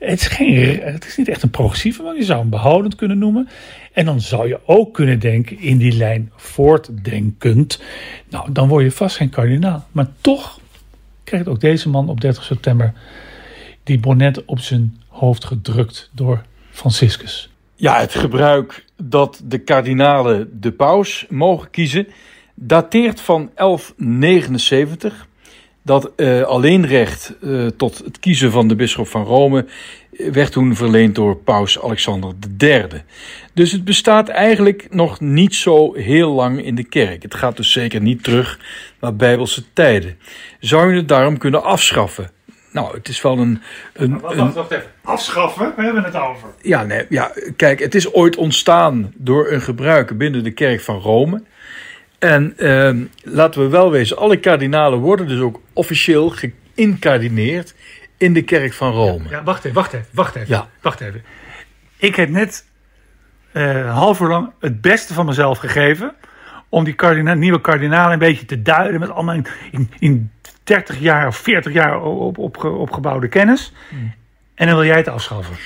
Het 0.00 0.20
is, 0.20 0.26
geen, 0.26 0.80
het 0.80 1.06
is 1.06 1.16
niet 1.16 1.28
echt 1.28 1.42
een 1.42 1.50
progressieve 1.50 2.02
man. 2.02 2.16
Je 2.16 2.24
zou 2.24 2.40
hem 2.40 2.50
behoudend 2.50 2.94
kunnen 2.94 3.18
noemen. 3.18 3.48
En 3.92 4.04
dan 4.04 4.20
zou 4.20 4.48
je 4.48 4.60
ook 4.64 4.94
kunnen 4.94 5.18
denken 5.18 5.58
in 5.58 5.78
die 5.78 5.92
lijn 5.92 6.32
voortdenkend. 6.36 7.82
Nou, 8.28 8.52
dan 8.52 8.68
word 8.68 8.84
je 8.84 8.90
vast 8.90 9.16
geen 9.16 9.30
kardinaal. 9.30 9.86
Maar 9.92 10.08
toch 10.20 10.60
krijgt 11.24 11.48
ook 11.48 11.60
deze 11.60 11.88
man 11.88 12.08
op 12.08 12.20
30 12.20 12.44
september 12.44 12.92
die 13.82 13.98
bonnet 13.98 14.44
op 14.44 14.58
zijn 14.58 15.00
hoofd 15.08 15.44
gedrukt 15.44 16.10
door 16.12 16.42
Franciscus. 16.70 17.50
Ja, 17.74 18.00
het 18.00 18.14
gebruik 18.14 18.84
dat 19.02 19.40
de 19.44 19.58
kardinalen 19.58 20.60
de 20.60 20.72
paus 20.72 21.26
mogen 21.28 21.70
kiezen 21.70 22.06
dateert 22.54 23.20
van 23.20 23.50
1179. 23.54 25.26
Dat 25.90 26.10
uh, 26.16 26.42
alleen 26.42 26.86
recht 26.86 27.34
uh, 27.40 27.66
tot 27.66 27.98
het 27.98 28.18
kiezen 28.18 28.50
van 28.50 28.68
de 28.68 28.74
bisschop 28.74 29.08
van 29.08 29.24
Rome 29.24 29.66
werd 30.10 30.52
toen 30.52 30.76
verleend 30.76 31.14
door 31.14 31.36
paus 31.36 31.82
Alexander 31.82 32.32
III. 32.58 32.86
Dus 33.54 33.72
het 33.72 33.84
bestaat 33.84 34.28
eigenlijk 34.28 34.86
nog 34.90 35.20
niet 35.20 35.54
zo 35.54 35.94
heel 35.94 36.30
lang 36.30 36.64
in 36.64 36.74
de 36.74 36.84
kerk. 36.84 37.22
Het 37.22 37.34
gaat 37.34 37.56
dus 37.56 37.72
zeker 37.72 38.00
niet 38.00 38.22
terug 38.22 38.58
naar 39.00 39.16
bijbelse 39.16 39.64
tijden. 39.72 40.18
Zou 40.60 40.90
je 40.90 40.96
het 40.96 41.08
daarom 41.08 41.38
kunnen 41.38 41.62
afschaffen? 41.62 42.30
Nou, 42.72 42.94
het 42.96 43.08
is 43.08 43.22
wel 43.22 43.38
een. 43.38 43.62
een, 43.92 44.20
wacht, 44.20 44.36
wacht, 44.36 44.54
wacht 44.54 44.70
even. 44.70 44.90
Afschaffen? 45.02 45.72
We 45.76 45.82
hebben 45.82 46.04
het 46.04 46.16
over. 46.16 46.48
Ja, 46.62 46.82
nee, 46.82 47.06
ja, 47.08 47.32
kijk, 47.56 47.80
het 47.80 47.94
is 47.94 48.12
ooit 48.12 48.36
ontstaan 48.36 49.12
door 49.16 49.50
een 49.50 49.60
gebruiker 49.60 50.16
binnen 50.16 50.44
de 50.44 50.52
kerk 50.52 50.80
van 50.80 50.98
Rome. 50.98 51.42
En 52.20 52.56
eh, 52.56 52.94
laten 53.22 53.60
we 53.62 53.68
wel 53.68 53.90
wezen, 53.90 54.16
alle 54.16 54.36
kardinalen 54.36 54.98
worden 54.98 55.28
dus 55.28 55.40
ook 55.40 55.60
officieel 55.72 56.30
geïncardineerd 56.74 57.74
in 58.16 58.32
de 58.32 58.42
kerk 58.42 58.72
van 58.72 58.92
Rome. 58.92 59.28
Ja, 59.28 59.42
wacht 59.42 59.64
even, 59.64 59.76
wacht 59.76 59.92
even, 59.92 60.06
wacht 60.12 60.34
even. 60.34 60.48
Ja. 60.48 60.68
Wacht 60.80 61.00
even. 61.00 61.22
Ik 61.96 62.16
heb 62.16 62.28
net 62.28 62.64
uh, 63.52 63.94
half 63.94 64.20
uur 64.20 64.28
lang 64.28 64.52
het 64.60 64.80
beste 64.80 65.14
van 65.14 65.26
mezelf 65.26 65.58
gegeven 65.58 66.14
om 66.68 66.84
die 66.84 66.94
kardina 66.94 67.34
nieuwe 67.34 67.60
kardinalen 67.60 68.12
een 68.12 68.18
beetje 68.18 68.46
te 68.46 68.62
duiden 68.62 69.00
met 69.00 69.10
allemaal 69.10 69.34
in, 69.70 69.90
in, 69.98 70.30
30 70.64 70.98
jaar 70.98 71.26
of 71.26 71.36
40 71.36 71.72
jaar 71.72 72.02
op, 72.02 72.38
op, 72.38 72.64
opgebouwde 72.64 73.28
kennis. 73.28 73.72
Hmm. 73.88 74.14
En 74.54 74.66
dan 74.66 74.76
wil 74.76 74.84
jij 74.84 74.96
het 74.96 75.08
afschaffen. 75.08 75.56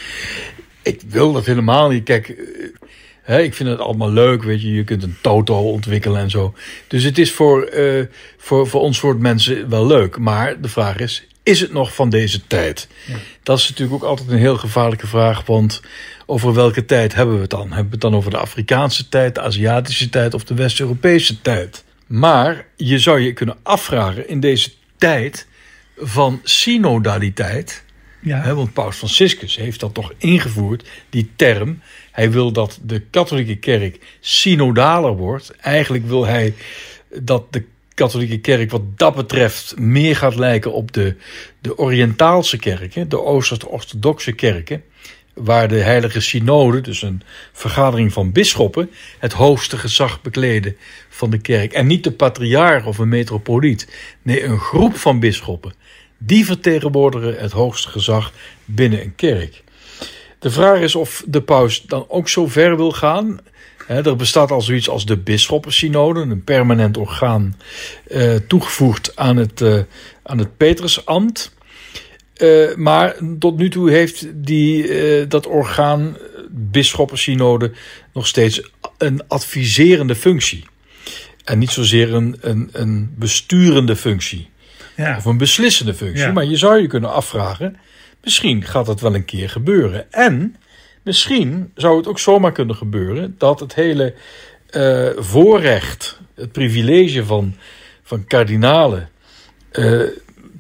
Ik 0.83 1.01
wil 1.09 1.33
dat 1.33 1.47
helemaal 1.47 1.89
niet. 1.89 2.05
Kijk, 2.05 2.37
eh, 3.25 3.45
ik 3.45 3.55
vind 3.55 3.69
het 3.69 3.79
allemaal 3.79 4.11
leuk, 4.11 4.43
weet 4.43 4.63
je. 4.63 4.73
Je 4.73 4.85
kunt 4.85 5.03
een 5.03 5.17
toto 5.21 5.71
ontwikkelen 5.71 6.21
en 6.21 6.31
zo. 6.31 6.55
Dus 6.89 7.03
het 7.03 7.19
is 7.19 7.33
voor, 7.33 7.71
uh, 7.75 8.05
voor, 8.37 8.69
voor 8.69 8.81
ons 8.81 8.99
soort 8.99 9.19
mensen 9.19 9.69
wel 9.69 9.87
leuk. 9.87 10.19
Maar 10.19 10.61
de 10.61 10.69
vraag 10.69 10.99
is, 10.99 11.27
is 11.43 11.61
het 11.61 11.73
nog 11.73 11.95
van 11.95 12.09
deze 12.11 12.47
tijd? 12.47 12.89
Ja. 13.07 13.15
Dat 13.43 13.59
is 13.59 13.69
natuurlijk 13.69 14.03
ook 14.03 14.09
altijd 14.09 14.31
een 14.31 14.39
heel 14.39 14.57
gevaarlijke 14.57 15.07
vraag. 15.07 15.47
Want 15.47 15.83
over 16.27 16.55
welke 16.55 16.85
tijd 16.85 17.15
hebben 17.15 17.35
we 17.35 17.41
het 17.41 17.51
dan? 17.51 17.67
Hebben 17.67 17.85
we 17.85 17.91
het 17.91 18.01
dan 18.01 18.15
over 18.15 18.31
de 18.31 18.37
Afrikaanse 18.37 19.09
tijd, 19.09 19.35
de 19.35 19.41
Aziatische 19.41 20.09
tijd 20.09 20.35
of 20.35 20.45
de 20.45 20.55
West-Europese 20.55 21.41
tijd? 21.41 21.85
Maar 22.07 22.67
je 22.77 22.99
zou 22.99 23.21
je 23.21 23.33
kunnen 23.33 23.57
afvragen 23.63 24.29
in 24.29 24.41
deze 24.41 24.71
tijd 24.99 25.47
van 25.97 26.41
synodaliteit. 26.43 27.85
Ja. 28.21 28.41
Hè, 28.41 28.55
want 28.55 28.73
Paus 28.73 28.97
Franciscus 28.97 29.57
heeft 29.57 29.81
dat 29.81 29.95
toch 29.95 30.13
ingevoerd, 30.19 30.89
die 31.11 31.31
term. 31.37 31.81
Hij 32.15 32.31
wil 32.31 32.53
dat 32.53 32.79
de 32.83 33.01
katholieke 33.01 33.57
kerk 33.57 33.99
synodaler 34.21 35.17
wordt. 35.17 35.51
Eigenlijk 35.51 36.07
wil 36.07 36.27
hij 36.27 36.55
dat 37.21 37.53
de 37.53 37.65
katholieke 37.95 38.39
kerk 38.39 38.71
wat 38.71 38.99
dat 38.99 39.15
betreft 39.15 39.79
meer 39.79 40.17
gaat 40.17 40.35
lijken 40.35 40.73
op 40.73 40.93
de, 40.93 41.17
de 41.61 41.79
Oriëntaalse 41.79 42.57
kerken, 42.57 43.09
de 43.09 43.21
Oost-orthodoxe 43.23 44.33
kerken, 44.33 44.83
waar 45.33 45.69
de 45.69 45.81
heilige 45.81 46.21
synode, 46.21 46.81
dus 46.81 47.03
een 47.03 47.23
vergadering 47.53 48.13
van 48.13 48.33
bisschoppen, 48.33 48.91
het 49.19 49.33
hoogste 49.33 49.79
gezag 49.79 50.23
bekleden 50.23 50.77
van 51.09 51.31
de 51.31 51.39
kerk. 51.39 51.73
En 51.73 51.87
niet 51.87 52.05
de 52.05 52.13
patriarch 52.13 52.87
of 52.87 52.99
een 52.99 53.09
metropoliet, 53.09 53.89
nee, 54.23 54.45
een 54.45 54.59
groep 54.59 54.97
van 54.97 55.21
bisschoppen. 55.21 55.75
Die 56.19 56.45
vertegenwoordigen 56.45 57.37
het 57.39 57.53
hoogste 57.53 57.89
gezag 57.89 58.33
binnen 58.65 59.01
een 59.01 59.15
kerk. 59.15 59.63
De 60.45 60.51
vraag 60.51 60.81
is 60.81 60.95
of 60.95 61.23
de 61.27 61.43
paus 61.43 61.83
dan 61.83 62.05
ook 62.09 62.29
zo 62.29 62.47
ver 62.47 62.77
wil 62.77 62.93
gaan 62.93 63.41
er 63.87 64.17
bestaat 64.17 64.51
al 64.51 64.61
zoiets 64.61 64.89
als 64.89 65.07
de 65.07 65.17
bisschoppensynode, 65.17 66.21
een 66.21 66.45
permanent 66.45 66.97
orgaan 66.97 67.57
uh, 68.09 68.35
toegevoegd 68.35 69.17
aan 69.17 69.37
het, 69.37 69.61
uh, 69.61 69.79
aan 70.23 70.39
het 70.39 70.57
Petrusambt. 70.57 71.55
Uh, 72.37 72.75
maar 72.75 73.17
tot 73.39 73.57
nu 73.57 73.71
toe 73.71 73.91
heeft 73.91 74.27
die, 74.35 75.27
dat 75.27 75.47
orgaan, 75.47 76.17
bisschoppensynode, 76.51 77.73
nog 78.13 78.27
steeds 78.27 78.63
een 78.99 79.23
adviserende 79.29 80.15
functie. 80.15 80.65
En 81.45 81.59
niet 81.59 81.71
zozeer 81.71 82.15
een, 82.15 82.37
een, 82.41 82.69
een 82.73 83.15
besturende 83.17 83.97
functie. 83.97 84.49
Ja. 84.97 85.17
Of 85.17 85.25
een 85.25 85.39
beslissende 85.39 85.95
functie. 85.95 86.33
Maar 86.33 86.45
je 86.45 86.57
zou 86.57 86.81
je 86.81 86.87
kunnen 86.87 87.13
afvragen, 87.13 87.77
misschien 88.25 88.63
gaat 88.63 88.87
dat 88.87 89.01
wel 89.01 89.15
een 89.15 89.25
keer 89.25 89.51
gebeuren. 89.51 90.13
En 90.13 90.57
Misschien 91.05 91.73
zou 91.75 91.97
het 91.97 92.07
ook 92.07 92.19
zomaar 92.19 92.53
kunnen 92.53 92.77
gebeuren 92.77 93.35
dat 93.39 93.61
het 93.61 93.75
hele 93.75 94.15
uh, 94.71 95.09
voorrecht, 95.17 96.21
het 96.35 96.53
privilege 96.53 97.25
van, 97.25 97.55
van 98.03 98.25
kardinalen 98.25 99.09
uh, 99.73 100.03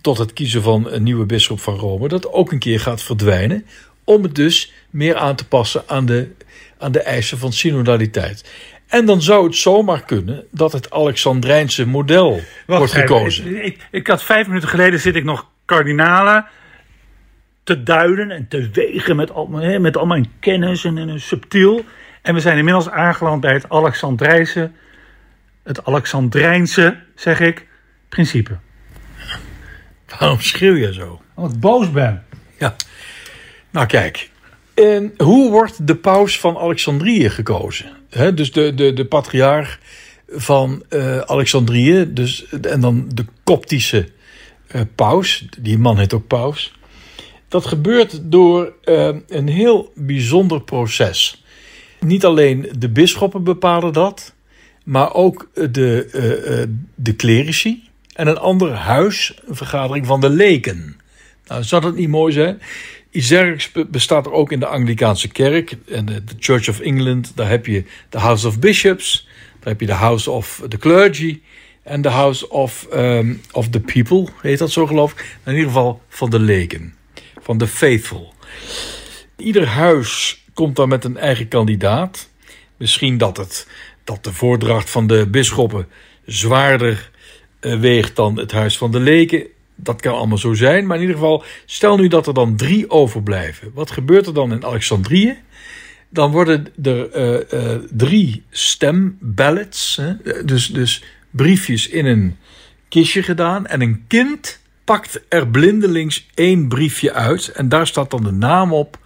tot 0.00 0.18
het 0.18 0.32
kiezen 0.32 0.62
van 0.62 0.90
een 0.90 1.02
nieuwe 1.02 1.26
bisschop 1.26 1.60
van 1.60 1.74
Rome, 1.74 2.08
dat 2.08 2.32
ook 2.32 2.52
een 2.52 2.58
keer 2.58 2.80
gaat 2.80 3.02
verdwijnen, 3.02 3.66
om 4.04 4.22
het 4.22 4.34
dus 4.34 4.72
meer 4.90 5.16
aan 5.16 5.36
te 5.36 5.46
passen 5.46 5.82
aan 5.86 6.06
de, 6.06 6.30
aan 6.78 6.92
de 6.92 7.00
eisen 7.00 7.38
van 7.38 7.52
synodaliteit. 7.52 8.50
En 8.86 9.06
dan 9.06 9.22
zou 9.22 9.44
het 9.44 9.56
zomaar 9.56 10.04
kunnen 10.04 10.46
dat 10.50 10.72
het 10.72 10.90
Alexandrijnse 10.90 11.86
model 11.86 12.40
wordt 12.66 12.92
gekozen. 12.92 13.64
Ik, 13.64 13.86
ik, 13.90 14.06
had 14.06 14.22
vijf 14.22 14.46
minuten 14.46 14.68
geleden 14.68 15.00
zit 15.00 15.16
ik 15.16 15.24
nog 15.24 15.46
kardinalen 15.64 16.46
te 17.64 17.82
duiden 17.82 18.30
en 18.30 18.48
te 18.48 18.68
wegen 18.72 19.16
met 19.16 19.30
al, 19.30 19.46
met 19.78 19.96
al 19.96 20.06
mijn 20.06 20.32
kennis 20.40 20.84
en, 20.84 20.98
en 20.98 21.20
subtiel. 21.20 21.84
En 22.22 22.34
we 22.34 22.40
zijn 22.40 22.58
inmiddels 22.58 22.90
aangeland 22.90 23.40
bij 23.40 23.52
het 23.52 23.68
Alexandrijnse, 23.68 24.70
het 25.62 25.84
Alexandrijnse, 25.84 26.96
zeg 27.14 27.40
ik, 27.40 27.66
principe. 28.08 28.58
Waarom 30.18 30.40
schreeuw 30.40 30.74
je 30.74 30.92
zo? 30.92 31.22
Omdat 31.34 31.52
ik 31.52 31.60
boos 31.60 31.90
ben. 31.90 32.24
Ja. 32.58 32.76
Nou 33.70 33.86
kijk, 33.86 34.30
en 34.74 35.14
hoe 35.16 35.50
wordt 35.50 35.86
de 35.86 35.96
paus 35.96 36.40
van 36.40 36.58
Alexandrië 36.58 37.30
gekozen? 37.30 37.86
He, 38.10 38.34
dus 38.34 38.52
de, 38.52 38.74
de, 38.74 38.92
de 38.92 39.04
patriarch 39.04 39.78
van 40.28 40.84
uh, 40.90 41.18
Alexandrië, 41.18 42.12
dus, 42.12 42.46
en 42.48 42.80
dan 42.80 43.08
de 43.14 43.24
koptische 43.44 44.08
uh, 44.72 44.82
paus. 44.94 45.46
Die 45.58 45.78
man 45.78 45.98
heet 45.98 46.14
ook 46.14 46.26
paus. 46.26 46.74
Dat 47.54 47.66
gebeurt 47.66 48.20
door 48.22 48.72
uh, 48.84 49.08
een 49.28 49.48
heel 49.48 49.92
bijzonder 49.94 50.62
proces. 50.62 51.44
Niet 52.00 52.24
alleen 52.24 52.68
de 52.78 52.88
bisschoppen 52.88 53.44
bepalen 53.44 53.92
dat, 53.92 54.34
maar 54.84 55.14
ook 55.14 55.50
de, 55.70 56.08
uh, 56.14 56.58
uh, 56.58 56.64
de 56.94 57.16
clerici 57.16 57.82
en 58.14 58.26
een 58.26 58.38
ander 58.38 58.72
huis, 58.72 59.34
een 59.46 59.56
vergadering 59.56 60.06
van 60.06 60.20
de 60.20 60.28
leken. 60.28 61.00
Nou, 61.46 61.62
zou 61.62 61.82
dat 61.82 61.94
niet 61.94 62.08
mooi 62.08 62.32
zijn? 62.32 62.60
Iets 63.10 63.72
bestaat 63.90 64.26
er 64.26 64.32
ook 64.32 64.52
in 64.52 64.60
de 64.60 64.66
Anglikaanse 64.66 65.28
kerk 65.28 65.76
en 65.88 66.04
de, 66.04 66.22
Church 66.38 66.68
of 66.68 66.80
England. 66.80 67.32
Daar 67.34 67.48
heb 67.48 67.66
je 67.66 67.84
de 68.08 68.18
House 68.18 68.46
of 68.46 68.58
Bishops, 68.58 69.28
daar 69.60 69.68
heb 69.68 69.80
je 69.80 69.86
de 69.86 69.92
House 69.92 70.30
of 70.30 70.62
the 70.68 70.78
Clergy 70.78 71.40
en 71.82 72.02
de 72.02 72.08
House 72.10 72.48
of, 72.48 72.86
um, 72.94 73.40
of 73.52 73.68
the 73.68 73.80
People, 73.80 74.26
heet 74.42 74.58
dat 74.58 74.70
zo 74.70 74.86
geloof 74.86 75.12
ik. 75.12 75.38
In 75.44 75.52
ieder 75.52 75.66
geval 75.66 76.00
van 76.08 76.30
de 76.30 76.38
leken 76.38 77.02
van 77.44 77.58
de 77.58 77.66
faithful. 77.66 78.34
Ieder 79.36 79.66
huis 79.66 80.44
komt 80.54 80.76
dan 80.76 80.88
met 80.88 81.04
een 81.04 81.16
eigen 81.16 81.48
kandidaat. 81.48 82.28
Misschien 82.76 83.18
dat, 83.18 83.36
het, 83.36 83.68
dat 84.04 84.24
de 84.24 84.32
voordracht 84.32 84.90
van 84.90 85.06
de 85.06 85.26
bisschoppen 85.26 85.88
zwaarder 86.26 87.10
uh, 87.60 87.80
weegt 87.80 88.16
dan 88.16 88.38
het 88.38 88.52
huis 88.52 88.78
van 88.78 88.90
de 88.90 89.00
leken. 89.00 89.46
Dat 89.74 90.00
kan 90.00 90.14
allemaal 90.14 90.38
zo 90.38 90.54
zijn, 90.54 90.86
maar 90.86 90.96
in 90.96 91.02
ieder 91.02 91.16
geval, 91.16 91.44
stel 91.66 91.96
nu 91.96 92.08
dat 92.08 92.26
er 92.26 92.34
dan 92.34 92.56
drie 92.56 92.90
overblijven. 92.90 93.70
Wat 93.74 93.90
gebeurt 93.90 94.26
er 94.26 94.34
dan 94.34 94.52
in 94.52 94.64
Alexandrië? 94.64 95.38
Dan 96.08 96.30
worden 96.30 96.66
er 96.82 97.16
uh, 97.16 97.40
uh, 97.52 97.78
drie 97.90 98.42
stemballots, 98.50 100.00
dus, 100.44 100.66
dus 100.66 101.02
briefjes 101.30 101.88
in 101.88 102.06
een 102.06 102.36
kistje 102.88 103.22
gedaan. 103.22 103.66
En 103.66 103.80
een 103.80 104.04
kind 104.08 104.60
pakt 104.84 105.20
er 105.28 105.48
blindelings 105.48 106.28
één 106.34 106.68
briefje 106.68 107.12
uit 107.12 107.48
en 107.48 107.68
daar 107.68 107.86
staat 107.86 108.10
dan 108.10 108.24
de 108.24 108.32
naam 108.32 108.72
op 108.72 108.98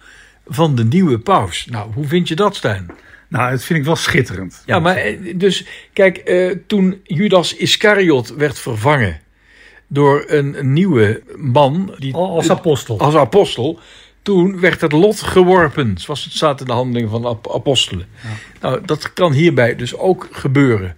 van 0.47 0.75
de 0.75 0.85
nieuwe 0.85 1.19
paus. 1.19 1.65
Nou, 1.69 1.93
hoe 1.93 2.07
vind 2.07 2.27
je 2.27 2.35
dat, 2.35 2.55
Stijn? 2.55 2.91
Nou, 3.29 3.51
dat 3.51 3.63
vind 3.63 3.79
ik 3.79 3.85
wel 3.85 3.95
schitterend. 3.95 4.63
Ja, 4.65 4.79
maar 4.79 4.95
eh, 4.95 5.17
dus 5.35 5.65
kijk, 5.93 6.17
eh, 6.17 6.55
toen 6.67 7.01
Judas 7.03 7.55
Iscariot 7.55 8.35
werd 8.35 8.59
vervangen 8.59 9.19
door 9.87 10.23
een, 10.27 10.73
nieuwe 10.73 11.21
man. 11.35 11.95
Die, 11.97 12.13
als 12.13 12.49
apostel. 12.49 12.99
Als 12.99 13.15
apostel. 13.15 13.79
Toen 14.21 14.59
werd 14.59 14.81
het 14.81 14.91
lot 14.91 15.21
geworpen, 15.21 15.97
zoals 15.97 16.23
het 16.23 16.33
staat 16.33 16.59
in 16.59 16.65
de 16.65 16.71
handelingen 16.71 17.09
van 17.09 17.21
de 17.21 17.53
apostelen. 17.53 18.07
Ja. 18.23 18.29
Nou, 18.61 18.85
dat 18.85 19.13
kan 19.13 19.31
hierbij 19.31 19.75
dus 19.75 19.95
ook 19.95 20.27
gebeuren. 20.31 20.95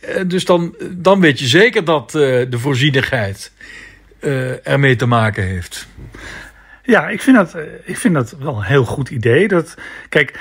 Eh, 0.00 0.22
dus 0.26 0.44
dan, 0.44 0.74
dan 0.90 1.20
weet 1.20 1.38
je 1.38 1.46
zeker 1.46 1.84
dat 1.84 2.10
de 2.10 2.58
voorzienigheid 2.58 3.52
uh, 4.20 4.66
ermee 4.66 4.96
te 4.96 5.06
maken 5.06 5.42
heeft. 5.42 5.88
Ja, 6.82 7.08
ik 7.08 7.22
vind, 7.22 7.36
dat, 7.36 7.54
eh, 7.54 7.62
ik 7.84 7.96
vind 7.96 8.14
dat 8.14 8.36
wel 8.38 8.56
een 8.56 8.62
heel 8.62 8.84
goed 8.84 9.10
idee. 9.10 9.48
Dat, 9.48 9.76
kijk, 10.08 10.38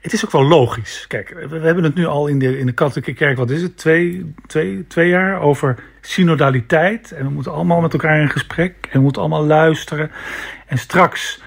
het 0.00 0.12
is 0.12 0.24
ook 0.24 0.32
wel 0.32 0.44
logisch. 0.44 1.04
Kijk, 1.08 1.46
we, 1.48 1.58
hebben 1.58 1.84
het 1.84 1.94
nu 1.94 2.06
al 2.06 2.26
in 2.26 2.38
de, 2.38 2.58
in 2.58 2.66
de 2.66 2.72
katholieke 2.72 3.12
kerk, 3.12 3.36
wat 3.36 3.50
is 3.50 3.62
het, 3.62 3.76
twee, 3.76 4.34
twee, 4.46 4.86
twee 4.86 5.08
jaar 5.08 5.40
over 5.40 5.78
synodaliteit. 6.00 7.12
En 7.12 7.24
we 7.24 7.30
moeten 7.30 7.52
allemaal 7.52 7.80
met 7.80 7.92
elkaar 7.92 8.20
in 8.20 8.30
gesprek 8.30 8.74
en 8.80 8.92
we 8.92 9.00
moeten 9.00 9.22
allemaal 9.22 9.46
luisteren. 9.46 10.10
En 10.66 10.78
straks 10.78 11.40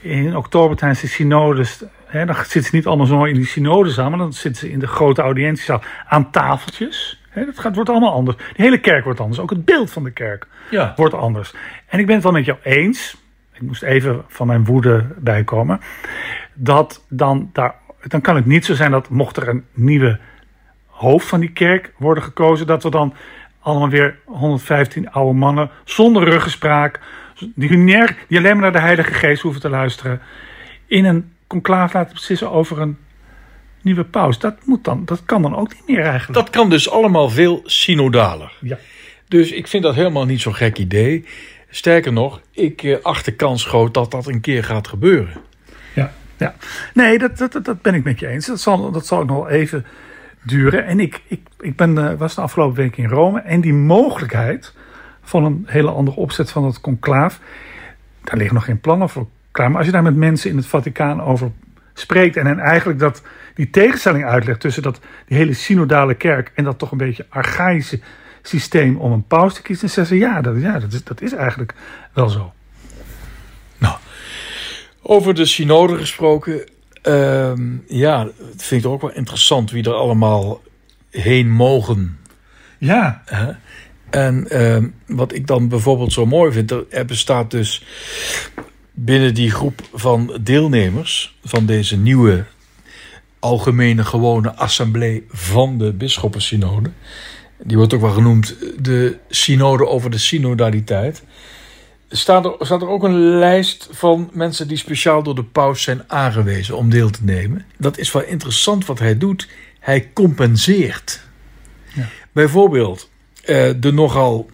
in 0.00 0.36
oktober 0.36 0.76
tijdens 0.76 1.00
de 1.00 1.06
synodes, 1.06 1.82
hè, 2.06 2.26
dan 2.26 2.34
zitten 2.34 2.62
ze 2.62 2.76
niet 2.76 2.86
allemaal 2.86 3.06
zo 3.06 3.24
in 3.24 3.34
die 3.34 3.46
synodezaal, 3.46 4.08
maar 4.08 4.18
dan 4.18 4.32
zitten 4.32 4.60
ze 4.60 4.72
in 4.72 4.78
de 4.78 4.86
grote 4.86 5.22
audiëntiezaal 5.22 5.82
aan 6.06 6.30
tafeltjes. 6.30 7.15
Dat 7.44 7.58
gaat, 7.58 7.74
wordt 7.74 7.90
allemaal 7.90 8.12
anders. 8.12 8.36
De 8.36 8.62
hele 8.62 8.78
kerk 8.78 9.04
wordt 9.04 9.20
anders. 9.20 9.40
Ook 9.40 9.50
het 9.50 9.64
beeld 9.64 9.90
van 9.90 10.04
de 10.04 10.10
kerk 10.10 10.46
Ja. 10.70 10.92
wordt 10.96 11.14
anders. 11.14 11.54
En 11.86 11.98
ik 11.98 12.06
ben 12.06 12.14
het 12.14 12.24
wel 12.24 12.32
met 12.32 12.44
jou 12.44 12.58
eens. 12.62 13.16
Ik 13.52 13.62
moest 13.62 13.82
even 13.82 14.24
van 14.28 14.46
mijn 14.46 14.64
woede 14.64 15.06
bijkomen. 15.16 15.80
Dat 16.54 17.04
dan 17.08 17.50
daar. 17.52 17.74
Dan 18.06 18.20
kan 18.20 18.36
het 18.36 18.46
niet 18.46 18.64
zo 18.64 18.74
zijn 18.74 18.90
dat 18.90 19.08
mocht 19.08 19.36
er 19.36 19.48
een 19.48 19.64
nieuwe 19.72 20.18
hoofd 20.86 21.26
van 21.26 21.40
die 21.40 21.52
kerk 21.52 21.92
worden 21.96 22.22
gekozen, 22.22 22.66
dat 22.66 22.82
we 22.82 22.90
dan 22.90 23.14
allemaal 23.60 23.88
weer 23.88 24.18
115 24.24 25.10
oude 25.10 25.38
mannen 25.38 25.70
zonder 25.84 26.24
ruggespraak, 26.24 27.00
die, 27.54 27.84
die 28.28 28.38
alleen 28.38 28.52
maar 28.52 28.56
naar 28.56 28.72
de 28.72 28.78
Heilige 28.80 29.12
Geest 29.12 29.42
hoeven 29.42 29.60
te 29.60 29.68
luisteren, 29.68 30.20
in 30.86 31.04
een 31.04 31.32
conclaaf 31.46 31.92
laten 31.92 32.12
beslissen 32.14 32.50
over 32.50 32.80
een 32.80 32.98
nieuwe 33.86 34.04
paus. 34.04 34.38
Dat, 34.38 34.54
moet 34.64 34.84
dan, 34.84 35.02
dat 35.04 35.22
kan 35.24 35.42
dan 35.42 35.56
ook 35.56 35.74
niet 35.74 35.86
meer 35.86 36.04
eigenlijk. 36.04 36.32
Dat 36.32 36.50
kan 36.50 36.70
dus 36.70 36.90
allemaal 36.90 37.28
veel 37.30 37.60
synodaler. 37.64 38.52
Ja. 38.60 38.78
Dus 39.28 39.50
ik 39.52 39.66
vind 39.66 39.82
dat 39.82 39.94
helemaal 39.94 40.24
niet 40.24 40.40
zo'n 40.40 40.54
gek 40.54 40.78
idee. 40.78 41.24
Sterker 41.70 42.12
nog, 42.12 42.40
ik 42.50 42.82
eh, 42.82 42.96
acht 43.02 43.24
de 43.24 43.32
kans 43.32 43.64
groot 43.64 43.94
dat 43.94 44.10
dat 44.10 44.26
een 44.26 44.40
keer 44.40 44.64
gaat 44.64 44.88
gebeuren. 44.88 45.34
Ja, 45.94 46.12
ja. 46.36 46.54
nee, 46.94 47.18
dat, 47.18 47.38
dat, 47.38 47.64
dat- 47.64 47.82
ben 47.82 47.94
ik 47.94 48.04
met 48.04 48.18
je 48.20 48.26
eens. 48.28 48.46
Dat 48.46 48.60
zal, 48.60 48.90
dat 48.90 49.06
zal 49.06 49.18
ook 49.18 49.26
nog 49.26 49.48
even 49.48 49.86
duren. 50.42 50.86
En 50.86 51.00
ik, 51.00 51.20
ik, 51.26 51.40
ik 51.60 51.76
ben, 51.76 51.98
eh, 51.98 52.18
was 52.18 52.34
de 52.34 52.40
afgelopen 52.40 52.76
week 52.76 52.96
in 52.96 53.08
Rome. 53.08 53.40
En 53.40 53.60
die 53.60 53.74
mogelijkheid 53.74 54.74
van 55.22 55.44
een 55.44 55.64
hele 55.66 55.90
andere 55.90 56.16
opzet 56.16 56.50
van 56.50 56.64
het 56.64 56.80
conclaaf. 56.80 57.40
Daar 58.24 58.36
liggen 58.36 58.54
nog 58.54 58.64
geen 58.64 58.80
plannen 58.80 59.08
voor 59.08 59.26
klaar. 59.50 59.68
Maar 59.68 59.76
als 59.76 59.86
je 59.86 59.92
daar 59.92 60.02
met 60.02 60.16
mensen 60.16 60.50
in 60.50 60.56
het 60.56 60.66
Vaticaan 60.66 61.22
over 61.22 61.50
spreekt. 61.98 62.36
En 62.36 62.46
hen 62.46 62.58
eigenlijk 62.58 62.98
dat, 62.98 63.22
die 63.54 63.70
tegenstelling 63.70 64.24
uitlegt 64.24 64.60
tussen 64.60 64.82
dat, 64.82 65.00
die 65.26 65.36
hele 65.36 65.54
synodale 65.54 66.14
kerk. 66.14 66.52
En 66.54 66.64
dat 66.64 66.78
toch 66.78 66.90
een 66.90 66.98
beetje 66.98 67.26
archaïsche 67.28 68.00
systeem 68.42 68.96
om 68.96 69.12
een 69.12 69.26
paus 69.26 69.54
te 69.54 69.62
kiezen. 69.62 69.86
Dan 69.86 69.94
zeggen 69.94 70.16
ze 70.16 70.22
ja, 70.22 70.40
dat, 70.40 70.60
ja 70.60 70.78
dat, 70.78 70.92
is, 70.92 71.04
dat 71.04 71.20
is 71.20 71.32
eigenlijk 71.32 71.74
wel 72.12 72.28
zo. 72.28 72.52
Nou, 73.78 73.96
over 75.02 75.34
de 75.34 75.44
synode 75.44 75.96
gesproken. 75.96 76.64
ehm, 77.02 77.76
ja, 77.86 78.28
het 78.50 78.62
vind 78.62 78.84
ik 78.84 78.90
ook 78.90 79.00
wel 79.00 79.12
interessant 79.12 79.70
wie 79.70 79.84
er 79.84 79.94
allemaal 79.94 80.62
heen 81.10 81.50
mogen. 81.50 82.18
Ja? 82.78 83.22
En 84.10 84.48
ehm, 84.48 84.88
wat 85.06 85.32
ik 85.32 85.46
dan 85.46 85.68
bijvoorbeeld 85.68 86.12
zo 86.12 86.26
mooi 86.26 86.52
vind, 86.52 86.70
er 86.90 87.04
bestaat 87.04 87.50
dus 87.50 87.86
binnen 88.98 89.34
die 89.34 89.50
groep 89.50 89.82
van 89.92 90.38
deelnemers 90.40 91.36
van 91.44 91.66
deze 91.66 91.96
nieuwe 91.96 92.44
algemene 93.38 94.04
gewone 94.04 94.54
assemblee 94.54 95.26
van 95.30 95.78
de 95.78 95.92
bisschoppensynode. 95.92 96.90
Die 97.62 97.76
wordt 97.76 97.94
ook 97.94 98.00
wel 98.00 98.10
genoemd 98.10 98.56
de 98.78 99.16
synode 99.28 99.86
over 99.86 100.10
de 100.10 100.18
synodaliteit. 100.18 101.22
Staat 102.08 102.44
er, 102.44 102.54
staat 102.58 102.82
er 102.82 102.88
ook 102.88 103.02
een 103.02 103.38
lijst 103.38 103.88
van 103.90 104.30
mensen 104.32 104.68
die 104.68 104.76
speciaal 104.76 105.22
door 105.22 105.34
de 105.34 105.44
paus 105.44 105.82
zijn 105.82 106.02
aangewezen 106.06 106.76
om 106.76 106.90
deel 106.90 107.10
te 107.10 107.24
nemen. 107.24 107.64
Dat 107.78 107.98
is 107.98 108.12
wel 108.12 108.22
interessant 108.22 108.86
wat 108.86 108.98
hij 108.98 109.18
doet. 109.18 109.48
Hij 109.78 110.10
compenseert. 110.12 111.20
Ja. 111.94 112.08
Bijvoorbeeld 112.32 113.10
eh, 113.44 113.70
de 113.76 113.92
nogal 113.92 114.50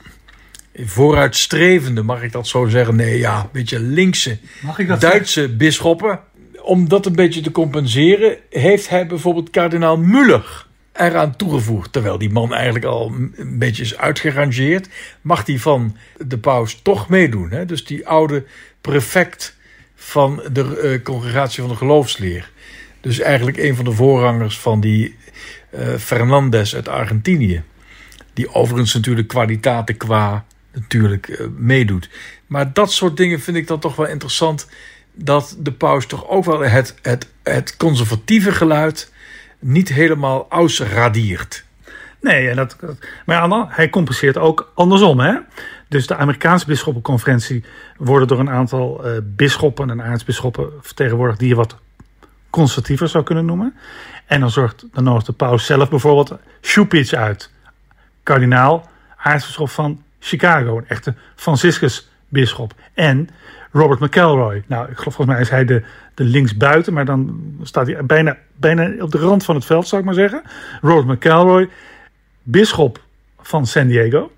vooruitstrevende, 0.74 2.02
mag 2.02 2.22
ik 2.22 2.32
dat 2.32 2.46
zo 2.46 2.66
zeggen? 2.66 2.96
Nee, 2.96 3.18
ja, 3.18 3.40
een 3.40 3.48
beetje 3.52 3.80
linkse 3.80 4.38
Duitse 4.98 5.48
bisschoppen. 5.48 6.20
Om 6.62 6.88
dat 6.88 7.06
een 7.06 7.14
beetje 7.14 7.40
te 7.40 7.50
compenseren, 7.50 8.36
heeft 8.50 8.88
hij 8.88 9.06
bijvoorbeeld 9.06 9.50
kardinaal 9.50 9.98
Muller 9.98 10.66
eraan 10.92 11.36
toegevoegd. 11.36 11.92
Terwijl 11.92 12.18
die 12.18 12.30
man 12.30 12.54
eigenlijk 12.54 12.84
al 12.84 13.12
een 13.36 13.58
beetje 13.58 13.82
is 13.82 13.96
uitgerangeerd, 13.96 14.88
mag 15.20 15.46
hij 15.46 15.58
van 15.58 15.96
de 16.26 16.38
paus 16.38 16.80
toch 16.82 17.08
meedoen. 17.08 17.50
Hè? 17.50 17.64
Dus 17.64 17.84
die 17.84 18.06
oude 18.06 18.44
prefect 18.80 19.56
van 19.94 20.42
de 20.52 20.78
eh, 20.78 21.02
congregatie 21.02 21.62
van 21.62 21.70
de 21.70 21.76
geloofsleer. 21.76 22.50
Dus 23.00 23.20
eigenlijk 23.20 23.56
een 23.56 23.76
van 23.76 23.84
de 23.84 23.92
voorrangers 23.92 24.58
van 24.58 24.80
die 24.80 25.16
eh, 25.70 25.94
Fernandez 25.94 26.74
uit 26.74 26.88
Argentinië. 26.88 27.62
Die 28.32 28.54
overigens 28.54 28.94
natuurlijk 28.94 29.28
kwaliteiten 29.28 29.96
qua 29.96 30.44
natuurlijk 30.72 31.28
eh, 31.28 31.46
meedoet. 31.56 32.10
Maar 32.46 32.72
dat 32.72 32.92
soort 32.92 33.16
dingen 33.16 33.40
vind 33.40 33.56
ik 33.56 33.66
dan 33.66 33.78
toch 33.78 33.96
wel 33.96 34.06
interessant. 34.06 34.68
Dat 35.14 35.56
de 35.58 35.72
paus 35.72 36.06
toch 36.06 36.28
ook 36.28 36.44
wel 36.44 36.60
het, 36.60 36.94
het, 37.02 37.28
het 37.42 37.76
conservatieve 37.76 38.52
geluid 38.52 39.12
niet 39.58 39.88
helemaal 39.88 40.46
ausradiert. 40.48 41.64
Nee, 42.20 42.48
en 42.48 42.56
dat, 42.56 42.76
maar 43.26 43.48
dan- 43.48 43.66
hij 43.68 43.90
compenseert 43.90 44.38
ook 44.38 44.72
andersom. 44.74 45.20
Hè? 45.20 45.38
Dus 45.88 46.06
de 46.06 46.16
Amerikaanse 46.16 46.66
bisschoppenconferentie 46.66 47.64
worden 47.96 48.28
door 48.28 48.38
een 48.38 48.50
aantal 48.50 49.04
eh 49.04 49.16
bisschoppen 49.22 49.90
en 49.90 50.02
aartsbisschoppen 50.02 50.70
vertegenwoordigd 50.80 51.38
die 51.38 51.48
je 51.48 51.54
wat 51.54 51.76
conservatiever 52.50 53.08
zou 53.08 53.24
kunnen 53.24 53.44
noemen. 53.44 53.74
En 54.26 54.40
dan 54.40 54.50
zorgt 54.50 54.84
dan 54.92 55.22
de 55.24 55.32
paus 55.32 55.66
zelf 55.66 55.90
bijvoorbeeld 55.90 56.38
Šupić 56.60 57.14
uit. 57.18 57.50
Kardinaal, 58.22 58.88
aartsbisschop 59.16 59.70
van 59.70 60.02
Chicago, 60.24 60.76
een 60.76 60.88
echte 60.88 61.14
Franciscus-bisschop. 61.34 62.74
En 62.94 63.28
Robert 63.72 64.00
McElroy. 64.00 64.62
Nou, 64.66 64.90
ik 64.90 64.96
geloof 64.96 65.14
volgens 65.14 65.26
mij 65.26 65.40
is 65.40 65.48
hij 65.48 65.64
de, 65.64 65.82
de 66.14 66.24
linksbuiten, 66.24 66.92
maar 66.92 67.04
dan 67.04 67.42
staat 67.62 67.86
hij 67.86 68.04
bijna, 68.04 68.36
bijna 68.56 69.02
op 69.02 69.10
de 69.10 69.18
rand 69.18 69.44
van 69.44 69.54
het 69.54 69.64
veld, 69.64 69.88
zou 69.88 70.00
ik 70.00 70.06
maar 70.06 70.16
zeggen. 70.16 70.42
Robert 70.80 71.06
McElroy, 71.06 71.68
bisschop 72.42 73.00
van 73.40 73.66
San 73.66 73.86
Diego 73.86 74.32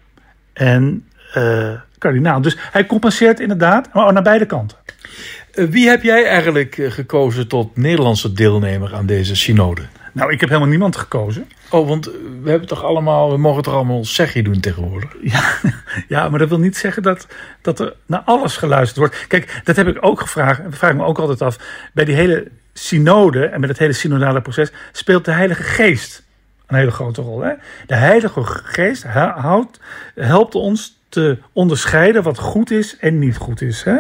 en 0.53 1.09
eh, 1.33 1.73
kardinaal. 1.99 2.41
Dus 2.41 2.57
hij 2.59 2.87
compenseert 2.87 3.41
inderdaad 3.41 3.93
maar 3.93 4.13
naar 4.13 4.23
beide 4.23 4.47
kanten. 4.47 4.79
Eh, 5.55 5.65
Wie 5.65 5.89
heb 5.89 6.03
jij 6.03 6.27
eigenlijk 6.27 6.79
eh, 6.79 6.91
gekozen 6.91 7.49
tot 7.49 7.77
Nederlandse 7.77 8.33
deelnemer 8.33 8.95
aan 8.95 9.07
deze 9.07 9.37
synode? 9.37 9.83
Nou, 10.15 10.33
ik 10.33 10.41
heb 10.41 10.49
helemaal 10.49 10.71
niemand 10.71 10.97
gekozen. 10.97 11.49
Oh, 11.71 11.89
want 11.89 12.11
we 12.43 12.51
hebben 12.51 12.69
toch 12.69 12.85
allemaal, 12.85 13.31
we 13.31 13.37
mogen 13.37 13.63
toch 13.63 13.75
allemaal 13.75 14.05
zegje 14.05 14.43
doen 14.43 14.61
tegenwoordig? 14.61 15.11
Ja, 15.23 15.57
ja, 16.09 16.29
maar 16.29 16.39
dat 16.39 16.49
wil 16.49 16.59
niet 16.59 16.77
zeggen 16.77 17.03
dat, 17.03 17.27
dat 17.61 17.81
er 17.81 17.95
naar 18.07 18.23
alles 18.25 18.57
geluisterd 18.57 18.99
wordt. 18.99 19.27
Kijk, 19.27 19.61
dat 19.65 19.77
heb 19.77 19.89
ik 19.89 19.99
ook 20.01 20.21
gevraagd. 20.21 20.59
En 20.59 20.71
dat 20.71 20.79
vraag 20.79 20.91
ik 20.91 20.97
me 20.97 21.05
ook 21.05 21.19
altijd 21.19 21.43
af. 21.43 21.59
Bij 21.93 22.05
die 22.05 22.15
hele 22.15 22.51
synode 22.73 23.45
en 23.47 23.61
met 23.61 23.69
het 23.69 23.79
hele 23.79 23.93
synodale 23.93 24.41
proces 24.41 24.73
speelt 24.93 25.25
de 25.25 25.33
Heilige 25.33 25.63
Geest 25.63 26.25
een 26.67 26.77
hele 26.77 26.91
grote 26.91 27.23
rol. 27.23 27.41
Hè? 27.41 27.53
De 27.87 27.95
Heilige 27.95 28.41
Geest 28.45 29.03
houdt, 29.37 29.81
helpt 30.15 30.55
ons 30.55 30.99
te 31.15 31.39
onderscheiden 31.53 32.23
wat 32.23 32.39
goed 32.39 32.71
is 32.71 32.97
en 32.99 33.19
niet 33.19 33.37
goed 33.37 33.61
is. 33.61 33.83
Hè? 33.83 33.97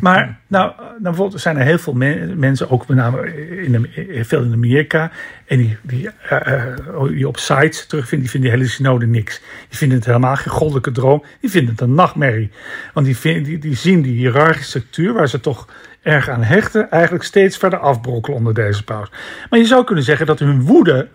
Maar 0.00 0.38
nou, 0.46 0.72
nou 0.76 1.00
bijvoorbeeld 1.02 1.40
zijn 1.40 1.56
er 1.56 1.64
heel 1.64 1.78
veel 1.78 1.92
men- 1.92 2.38
mensen, 2.38 2.70
ook 2.70 2.86
met 2.86 2.96
name 2.96 3.36
in 3.62 3.72
de, 3.72 4.24
veel 4.24 4.42
in 4.42 4.52
Amerika, 4.52 5.10
en 5.46 5.58
die, 5.58 5.76
die, 5.82 6.10
eh, 6.28 6.54
eh, 6.54 6.76
die 7.08 7.28
op 7.28 7.38
sites 7.38 7.86
terugvinden, 7.86 8.20
die 8.20 8.30
vinden 8.30 8.50
die 8.50 8.58
hele 8.58 8.70
synode 8.70 9.06
niks. 9.06 9.40
Die 9.68 9.78
vinden 9.78 9.96
het 9.96 10.06
helemaal 10.06 10.36
geen 10.36 10.52
goddelijke 10.52 10.92
droom, 10.92 11.24
die 11.40 11.50
vinden 11.50 11.70
het 11.70 11.80
een 11.80 11.94
nachtmerrie. 11.94 12.50
Want 12.94 13.06
die, 13.06 13.16
vinden, 13.16 13.42
die, 13.42 13.58
die 13.58 13.76
zien 13.76 14.02
die 14.02 14.16
hiërarchische 14.16 14.78
structuur, 14.78 15.12
waar 15.12 15.28
ze 15.28 15.40
toch 15.40 15.68
erg 16.02 16.28
aan 16.28 16.42
hechten, 16.42 16.90
eigenlijk 16.90 17.24
steeds 17.24 17.56
verder 17.56 17.78
afbrokkelen 17.78 18.38
onder 18.38 18.54
deze 18.54 18.84
paus. 18.84 19.10
Maar 19.50 19.58
je 19.58 19.66
zou 19.66 19.84
kunnen 19.84 20.04
zeggen 20.04 20.26
dat 20.26 20.38
hun 20.38 20.62
woede, 20.62 21.08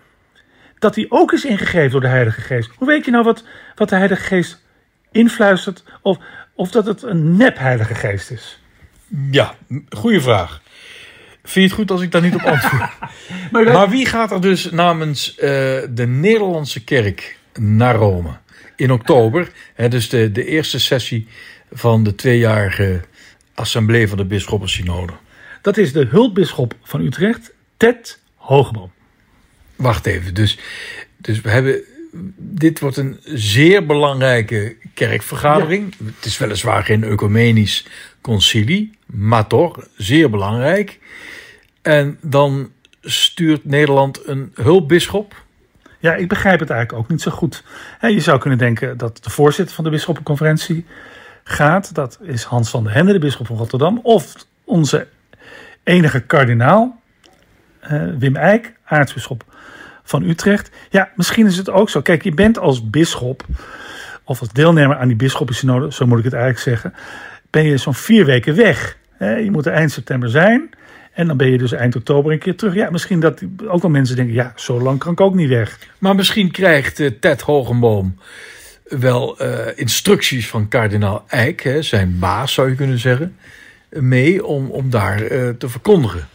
dat 0.78 0.94
die 0.94 1.10
ook 1.10 1.32
is 1.32 1.44
ingegeven 1.44 1.90
door 1.90 2.00
de 2.00 2.06
Heilige 2.06 2.40
Geest. 2.40 2.70
Hoe 2.76 2.88
weet 2.88 3.04
je 3.04 3.10
nou 3.10 3.24
wat, 3.24 3.44
wat 3.74 3.88
de 3.88 3.96
Heilige 3.96 4.22
Geest 4.22 4.64
influistert, 5.16 5.84
of, 6.02 6.18
of 6.54 6.70
dat 6.70 6.86
het 6.86 7.02
een 7.02 7.36
nep 7.36 7.58
Heilige 7.58 7.94
Geest 7.94 8.30
is? 8.30 8.60
Ja, 9.30 9.54
goede 9.88 10.20
vraag. 10.20 10.60
Vind 11.42 11.54
je 11.54 11.60
het 11.60 11.72
goed 11.72 11.90
als 11.90 12.00
ik 12.00 12.12
daar 12.12 12.22
niet 12.22 12.34
op 12.34 12.40
antwoord? 12.40 12.90
Maar, 13.50 13.64
maar 13.64 13.90
wie 13.90 14.06
gaat 14.06 14.30
er 14.32 14.40
dus 14.40 14.70
namens 14.70 15.34
eh, 15.34 15.48
de 15.90 16.06
Nederlandse 16.06 16.84
kerk 16.84 17.38
naar 17.58 17.94
Rome 17.94 18.30
in 18.76 18.92
oktober? 18.92 19.50
Hè, 19.74 19.88
dus 19.88 20.08
de, 20.08 20.32
de 20.32 20.44
eerste 20.44 20.80
sessie 20.80 21.28
van 21.72 22.04
de 22.04 22.14
tweejarige 22.14 23.00
assemblee 23.54 24.08
van 24.08 24.16
de 24.16 24.24
bisschoppensynode. 24.24 25.12
dat 25.62 25.76
is 25.76 25.92
de 25.92 26.06
hulpbisschop 26.06 26.74
van 26.82 27.00
Utrecht, 27.00 27.52
Ted 27.76 28.18
Hoogboom. 28.34 28.92
Wacht 29.76 30.06
even, 30.06 30.34
dus, 30.34 30.58
dus 31.16 31.40
we 31.40 31.50
hebben. 31.50 31.80
Dit 32.36 32.80
wordt 32.80 32.96
een 32.96 33.20
zeer 33.24 33.86
belangrijke 33.86 34.76
kerkvergadering. 34.94 35.94
Het 36.16 36.24
is 36.24 36.38
weliswaar 36.38 36.84
geen 36.84 37.04
ecumenisch 37.04 37.86
concilie, 38.20 38.98
maar 39.06 39.46
toch 39.46 39.88
zeer 39.96 40.30
belangrijk. 40.30 40.98
En 41.82 42.18
dan 42.20 42.70
stuurt 43.00 43.64
Nederland 43.64 44.26
een 44.26 44.52
hulpbisschop? 44.54 45.44
Ja, 45.98 46.14
ik 46.14 46.28
begrijp 46.28 46.60
het 46.60 46.70
eigenlijk 46.70 47.02
ook 47.02 47.10
niet 47.10 47.22
zo 47.22 47.30
goed. 47.30 47.64
je 48.00 48.20
zou 48.20 48.38
kunnen 48.38 48.58
denken 48.58 48.96
dat 48.96 49.24
de 49.24 49.30
voorzitter 49.30 49.74
van 49.74 49.84
de 49.84 49.90
bisschoppenconferentie 49.90 50.86
gaat. 51.44 51.94
Dat 51.94 52.18
is 52.22 52.42
Hans 52.42 52.70
van 52.70 52.84
der 52.84 52.92
Hende, 52.92 53.12
de 53.12 53.18
bisschop 53.18 53.46
van 53.46 53.56
Rotterdam. 53.56 54.00
Of 54.02 54.34
onze 54.64 55.06
enige 55.82 56.20
kardinaal, 56.20 57.00
uh, 57.90 58.04
Wim 58.18 58.36
Eijk, 58.36 58.72
aartsbisschop 58.84 59.44
van 60.06 60.22
Utrecht. 60.22 60.70
Ja, 60.90 61.10
misschien 61.16 61.46
is 61.46 61.56
het 61.56 61.70
ook 61.70 61.90
zo. 61.90 62.00
Kijk, 62.00 62.22
je 62.22 62.34
bent 62.34 62.58
als 62.58 62.90
bisschop, 62.90 63.44
of 64.24 64.40
als 64.40 64.48
deelnemer 64.48 64.96
aan 64.96 65.08
die 65.08 65.16
bisschoppensynode, 65.16 65.92
zo 65.92 66.06
moet 66.06 66.18
ik 66.18 66.24
het 66.24 66.32
eigenlijk 66.32 66.62
zeggen, 66.62 66.94
ben 67.50 67.64
je 67.64 67.76
zo'n 67.76 67.94
vier 67.94 68.24
weken 68.24 68.56
weg. 68.56 68.96
Je 69.18 69.48
moet 69.50 69.66
er 69.66 69.72
eind 69.72 69.90
september 69.90 70.30
zijn. 70.30 70.70
En 71.12 71.26
dan 71.26 71.36
ben 71.36 71.50
je 71.50 71.58
dus 71.58 71.72
eind 71.72 71.96
oktober 71.96 72.32
een 72.32 72.38
keer 72.38 72.56
terug. 72.56 72.74
Ja, 72.74 72.90
misschien 72.90 73.20
dat 73.20 73.42
ook 73.66 73.82
wel 73.82 73.90
mensen 73.90 74.16
denken, 74.16 74.34
ja, 74.34 74.52
zo 74.56 74.80
lang 74.80 74.98
kan 74.98 75.12
ik 75.12 75.20
ook 75.20 75.34
niet 75.34 75.48
weg. 75.48 75.78
Maar 75.98 76.14
misschien 76.14 76.50
krijgt 76.50 76.98
uh, 76.98 77.10
Ted 77.20 77.40
Hogenboom 77.40 78.18
wel 78.84 79.42
uh, 79.42 79.58
instructies 79.74 80.48
van 80.48 80.68
kardinaal 80.68 81.24
Eijk, 81.28 81.62
hè, 81.62 81.82
zijn 81.82 82.18
baas 82.18 82.52
zou 82.52 82.68
je 82.68 82.74
kunnen 82.74 82.98
zeggen, 82.98 83.36
mee 83.90 84.46
om, 84.46 84.70
om 84.70 84.90
daar 84.90 85.16
te 85.56 85.68
verkondigen. 85.68 86.28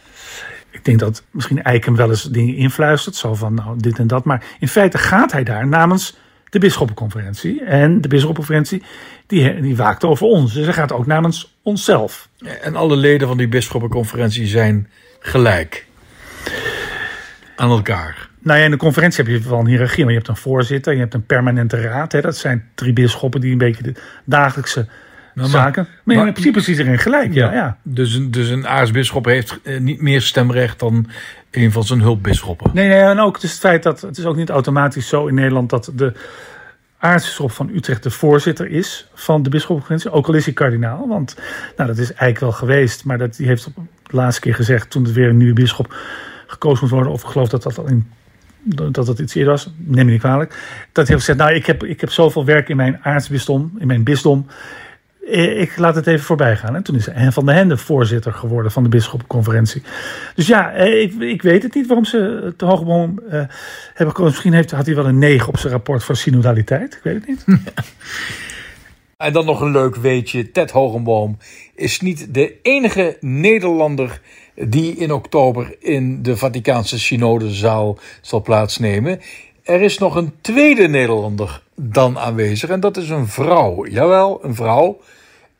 Ik 0.82 0.88
denk 0.88 0.98
dat 0.98 1.24
misschien 1.30 1.62
Eijk 1.62 1.84
hem 1.84 1.96
wel 1.96 2.08
eens 2.08 2.22
dingen 2.22 2.56
influistert, 2.56 3.14
zo 3.14 3.34
van 3.34 3.54
nou 3.54 3.76
dit 3.78 3.98
en 3.98 4.06
dat. 4.06 4.24
Maar 4.24 4.44
in 4.58 4.68
feite 4.68 4.98
gaat 4.98 5.32
hij 5.32 5.44
daar 5.44 5.66
namens 5.66 6.16
de 6.50 6.58
bisschoppenconferentie. 6.58 7.64
En 7.64 8.00
de 8.00 8.08
bisschoppenconferentie 8.08 8.82
die, 9.26 9.60
die 9.60 9.76
waakt 9.76 10.04
over 10.04 10.26
ons. 10.26 10.52
Dus 10.52 10.64
hij 10.64 10.74
gaat 10.74 10.92
ook 10.92 11.06
namens 11.06 11.56
onszelf. 11.62 12.28
En 12.62 12.76
alle 12.76 12.96
leden 12.96 13.28
van 13.28 13.36
die 13.36 13.48
bisschoppenconferentie 13.48 14.46
zijn 14.46 14.88
gelijk 15.20 15.86
aan 17.56 17.70
elkaar. 17.70 18.28
Nou 18.38 18.58
ja, 18.58 18.64
in 18.64 18.70
de 18.70 18.76
conferentie 18.76 19.24
heb 19.24 19.32
je 19.32 19.48
wel 19.48 19.58
een 19.58 19.66
hiërarchie. 19.66 20.04
Maar 20.04 20.12
je 20.12 20.18
hebt 20.18 20.30
een 20.30 20.36
voorzitter, 20.36 20.92
je 20.92 20.98
hebt 20.98 21.14
een 21.14 21.26
permanente 21.26 21.80
raad. 21.80 22.12
Hè. 22.12 22.20
Dat 22.20 22.36
zijn 22.36 22.68
drie 22.74 22.92
bisschoppen 22.92 23.40
die 23.40 23.52
een 23.52 23.58
beetje 23.58 23.82
de 23.82 23.94
dagelijkse 24.24 24.86
nou, 25.34 25.48
zaken. 25.48 25.88
Maar, 26.02 26.16
maar 26.16 26.26
in 26.26 26.32
principe 26.32 26.58
is 26.58 26.68
iedereen 26.68 26.98
gelijk. 26.98 27.34
Ja, 27.34 27.52
ja. 27.52 27.76
Dus, 27.82 28.14
een, 28.14 28.30
dus 28.30 28.48
een 28.48 28.66
aartsbisschop 28.66 29.24
heeft 29.24 29.58
eh, 29.62 29.80
niet 29.80 30.00
meer 30.00 30.22
stemrecht 30.22 30.78
dan 30.78 31.06
een 31.50 31.72
van 31.72 31.84
zijn 31.84 32.00
hulpbisschoppen. 32.00 32.70
Nee, 32.74 32.88
nee, 32.88 33.00
en 33.00 33.18
ook 33.18 33.34
het, 33.34 33.42
het 33.42 33.58
feit 33.58 33.82
dat 33.82 34.00
het 34.00 34.18
is 34.18 34.24
ook 34.24 34.36
niet 34.36 34.50
automatisch 34.50 35.08
zo 35.08 35.26
in 35.26 35.34
Nederland 35.34 35.70
dat 35.70 35.92
de 35.94 36.12
aartsbisschop 36.98 37.52
van 37.52 37.70
Utrecht 37.74 38.02
de 38.02 38.10
voorzitter 38.10 38.66
is 38.66 39.08
van 39.14 39.42
de 39.42 39.50
bisschopconferentie. 39.50 40.10
Ook 40.10 40.26
al 40.26 40.34
is 40.34 40.44
hij 40.44 40.54
kardinaal, 40.54 41.08
want 41.08 41.36
nou, 41.76 41.88
dat 41.88 41.98
is 41.98 42.08
eigenlijk 42.08 42.40
wel 42.40 42.52
geweest. 42.52 43.04
Maar 43.04 43.18
dat, 43.18 43.36
die 43.36 43.46
heeft 43.46 43.66
op 43.66 43.86
de 44.02 44.16
laatste 44.16 44.40
keer 44.40 44.54
gezegd 44.54 44.90
toen 44.90 45.06
er 45.06 45.12
weer 45.12 45.28
een 45.28 45.36
nieuwe 45.36 45.54
bisschop 45.54 45.94
gekozen 46.46 46.78
moet 46.80 46.90
worden. 46.90 47.12
Of 47.12 47.22
ik 47.22 47.28
geloof 47.28 47.48
dat 47.48 47.62
dat 47.62 47.78
al 47.78 47.86
in 47.86 48.06
dat 48.64 49.06
het 49.06 49.18
iets 49.18 49.34
eerder 49.34 49.52
was, 49.52 49.70
neem 49.76 50.04
me 50.04 50.10
niet 50.10 50.20
kwalijk. 50.20 50.50
Dat 50.92 51.06
hij 51.06 51.14
heeft 51.14 51.26
gezegd, 51.26 51.38
nou 51.38 51.52
ik 51.52 51.66
heb, 51.66 51.84
ik 51.84 52.00
heb 52.00 52.10
zoveel 52.10 52.44
werk 52.44 52.68
in 52.68 52.76
mijn 52.76 52.98
aartsbisdom, 53.02 53.72
in 53.78 53.86
mijn 53.86 54.02
bisdom. 54.04 54.46
Eh, 55.26 55.60
ik 55.60 55.76
laat 55.76 55.94
het 55.94 56.06
even 56.06 56.24
voorbij 56.24 56.56
gaan. 56.56 56.76
En 56.76 56.82
toen 56.82 56.96
is 56.96 57.08
van 57.28 57.46
der 57.46 57.54
Hende 57.54 57.76
voorzitter 57.76 58.32
geworden 58.32 58.72
van 58.72 58.82
de 58.82 58.88
bisschoppenconferentie. 58.88 59.82
Dus 60.34 60.46
ja, 60.46 60.72
eh, 60.72 61.02
ik, 61.02 61.12
ik 61.12 61.42
weet 61.42 61.62
het 61.62 61.74
niet 61.74 61.86
waarom 61.86 62.04
ze 62.04 62.54
te 62.56 62.64
hoogboom 62.64 63.20
uh, 63.24 63.30
hebben 63.30 63.48
gekozen. 63.96 64.24
Misschien 64.24 64.52
heeft, 64.52 64.70
had 64.70 64.86
hij 64.86 64.94
wel 64.94 65.06
een 65.06 65.18
9 65.18 65.48
op 65.48 65.58
zijn 65.58 65.72
rapport 65.72 66.04
voor 66.04 66.16
synodaliteit. 66.16 66.94
Ik 66.94 67.02
weet 67.02 67.14
het 67.14 67.26
niet. 67.26 67.44
En 69.16 69.32
dan 69.32 69.44
nog 69.44 69.60
een 69.60 69.70
leuk 69.70 69.96
weetje. 69.96 70.50
Ted 70.50 70.70
Hogenboom 70.70 71.36
is 71.74 72.00
niet 72.00 72.34
de 72.34 72.54
enige 72.62 73.16
Nederlander 73.20 74.20
die 74.54 74.96
in 74.96 75.12
oktober 75.12 75.76
in 75.78 76.22
de 76.22 76.36
Vaticaanse 76.36 76.98
synodezaal 76.98 77.98
zal 78.20 78.42
plaatsnemen. 78.42 79.20
Er 79.62 79.80
is 79.80 79.98
nog 79.98 80.14
een 80.14 80.32
tweede 80.40 80.88
Nederlander 80.88 81.62
dan 81.74 82.18
aanwezig 82.18 82.70
en 82.70 82.80
dat 82.80 82.96
is 82.96 83.08
een 83.08 83.28
vrouw. 83.28 83.86
Jawel, 83.86 84.44
een 84.44 84.54
vrouw. 84.54 85.00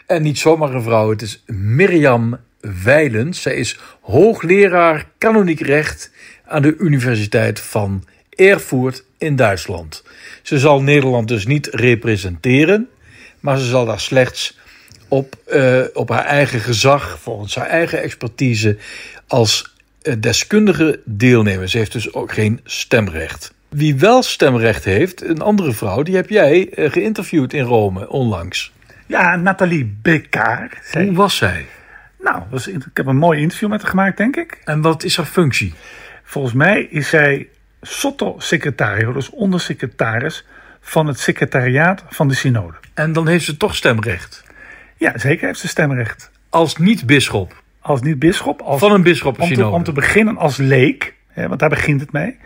En 0.07 0.23
niet 0.23 0.39
zomaar 0.39 0.75
een 0.75 0.83
vrouw, 0.83 1.11
het 1.11 1.23
is 1.23 1.43
Mirjam 1.47 2.39
Weilens. 2.85 3.43
Zij 3.43 3.55
is 3.55 3.79
hoogleraar 4.01 5.09
kanoniek 5.19 5.61
recht 5.61 6.11
aan 6.47 6.63
de 6.63 6.77
Universiteit 6.77 7.61
van 7.61 8.05
Erfurt 8.31 9.05
in 9.19 9.37
Duitsland. 9.37 10.05
Ze 10.43 10.59
zal 10.59 10.83
Nederland 10.83 11.29
dus 11.29 11.47
niet 11.47 11.67
representeren, 11.67 12.89
maar 13.41 13.59
ze 13.59 13.65
zal 13.65 13.85
daar 13.85 14.01
slechts 14.01 14.59
op, 15.09 15.37
uh, 15.53 15.85
op 15.93 16.09
haar 16.09 16.25
eigen 16.25 16.61
gezag, 16.61 17.19
volgens 17.21 17.55
haar 17.55 17.67
eigen 17.67 18.03
expertise, 18.03 18.77
als 19.27 19.75
uh, 20.03 20.15
deskundige 20.19 21.01
deelnemen. 21.05 21.69
Ze 21.69 21.79
heeft 21.79 21.93
dus 21.93 22.15
ook 22.15 22.33
geen 22.33 22.61
stemrecht. 22.65 23.53
Wie 23.73 23.95
wel 23.95 24.23
stemrecht 24.23 24.85
heeft, 24.85 25.25
een 25.25 25.41
andere 25.41 25.73
vrouw, 25.73 26.03
die 26.03 26.17
heb 26.17 26.29
jij 26.29 26.79
uh, 26.79 26.91
geïnterviewd 26.91 27.53
in 27.53 27.65
Rome 27.65 28.09
onlangs. 28.09 28.73
Ja, 29.07 29.37
Nathalie 29.37 29.97
Bekkaar. 30.03 30.83
Hoe 30.93 31.13
was 31.13 31.37
zij? 31.37 31.67
Nou, 32.21 32.43
was, 32.51 32.67
ik 32.67 32.85
heb 32.95 33.07
een 33.07 33.17
mooi 33.17 33.41
interview 33.41 33.69
met 33.69 33.81
haar 33.81 33.91
gemaakt, 33.91 34.17
denk 34.17 34.37
ik. 34.37 34.61
En 34.65 34.81
wat 34.81 35.05
is 35.05 35.17
haar 35.17 35.27
functie? 35.27 35.75
Volgens 36.23 36.55
mij 36.55 36.83
is 36.83 37.09
zij 37.09 37.49
sotto-secretario, 37.81 39.13
dus 39.13 39.31
ondersecretaris 39.31 40.47
van 40.81 41.07
het 41.07 41.19
secretariaat 41.19 42.05
van 42.09 42.29
de 42.29 42.35
synode. 42.35 42.77
En 42.95 43.13
dan 43.13 43.29
heeft 43.29 43.45
ze 43.45 43.57
toch 43.57 43.75
stemrecht? 43.75 44.45
Ja, 44.97 45.19
zeker 45.19 45.47
heeft 45.47 45.61
ze 45.61 45.69
stemrecht. 45.69 46.31
Als 46.49 46.77
niet-bisschop? 46.77 47.63
Als 47.81 48.01
niet-bisschop. 48.01 48.63
Van 48.67 48.93
een 48.93 49.03
bisschoppensynode? 49.03 49.65
Om, 49.65 49.71
te, 49.71 49.77
om 49.77 49.85
te 49.85 49.93
beginnen 49.93 50.37
als 50.37 50.57
leek, 50.57 51.15
hè, 51.29 51.49
want 51.49 51.61
daar 51.61 51.69
begint 51.69 52.01
het 52.01 52.13
mee. 52.13 52.37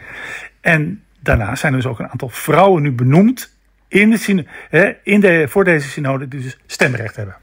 En 0.60 1.00
daarna 1.26 1.54
zijn 1.54 1.72
er 1.72 1.78
dus 1.78 1.90
ook 1.90 1.98
een 1.98 2.08
aantal 2.08 2.28
vrouwen 2.28 2.82
nu 2.82 2.92
benoemd 2.92 3.54
in 3.88 4.10
de, 4.10 4.44
hè, 4.70 4.92
in 5.02 5.20
de, 5.20 5.46
voor 5.48 5.64
deze 5.64 5.88
synode 5.88 6.28
die 6.28 6.40
dus 6.40 6.58
stemrecht 6.66 7.16
hebben. 7.16 7.36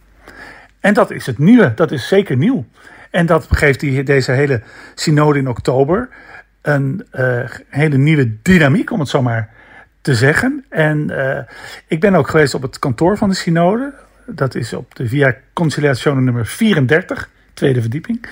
En 0.79 0.93
dat 0.93 1.11
is 1.11 1.25
het 1.25 1.37
nieuwe, 1.37 1.73
dat 1.75 1.91
is 1.91 2.07
zeker 2.07 2.37
nieuw. 2.37 2.65
En 3.11 3.25
dat 3.25 3.47
geeft 3.49 3.79
die, 3.79 4.03
deze 4.03 4.31
hele 4.31 4.61
synode 4.95 5.39
in 5.39 5.47
oktober 5.47 6.09
een 6.61 7.05
uh, 7.13 7.43
hele 7.69 7.97
nieuwe 7.97 8.41
dynamiek, 8.41 8.91
om 8.91 8.99
het 8.99 9.09
zo 9.09 9.21
maar 9.21 9.49
te 10.01 10.15
zeggen. 10.15 10.65
En 10.69 11.11
uh, 11.11 11.37
ik 11.87 11.99
ben 11.99 12.15
ook 12.15 12.29
geweest 12.29 12.53
op 12.53 12.61
het 12.61 12.79
kantoor 12.79 13.17
van 13.17 13.29
de 13.29 13.35
synode. 13.35 13.93
Dat 14.25 14.55
is 14.55 14.73
op 14.73 14.95
de 14.95 15.07
Via 15.07 15.35
Conciliatione 15.53 16.21
nummer 16.21 16.45
34, 16.45 17.29
tweede 17.53 17.81
verdieping. 17.81 18.25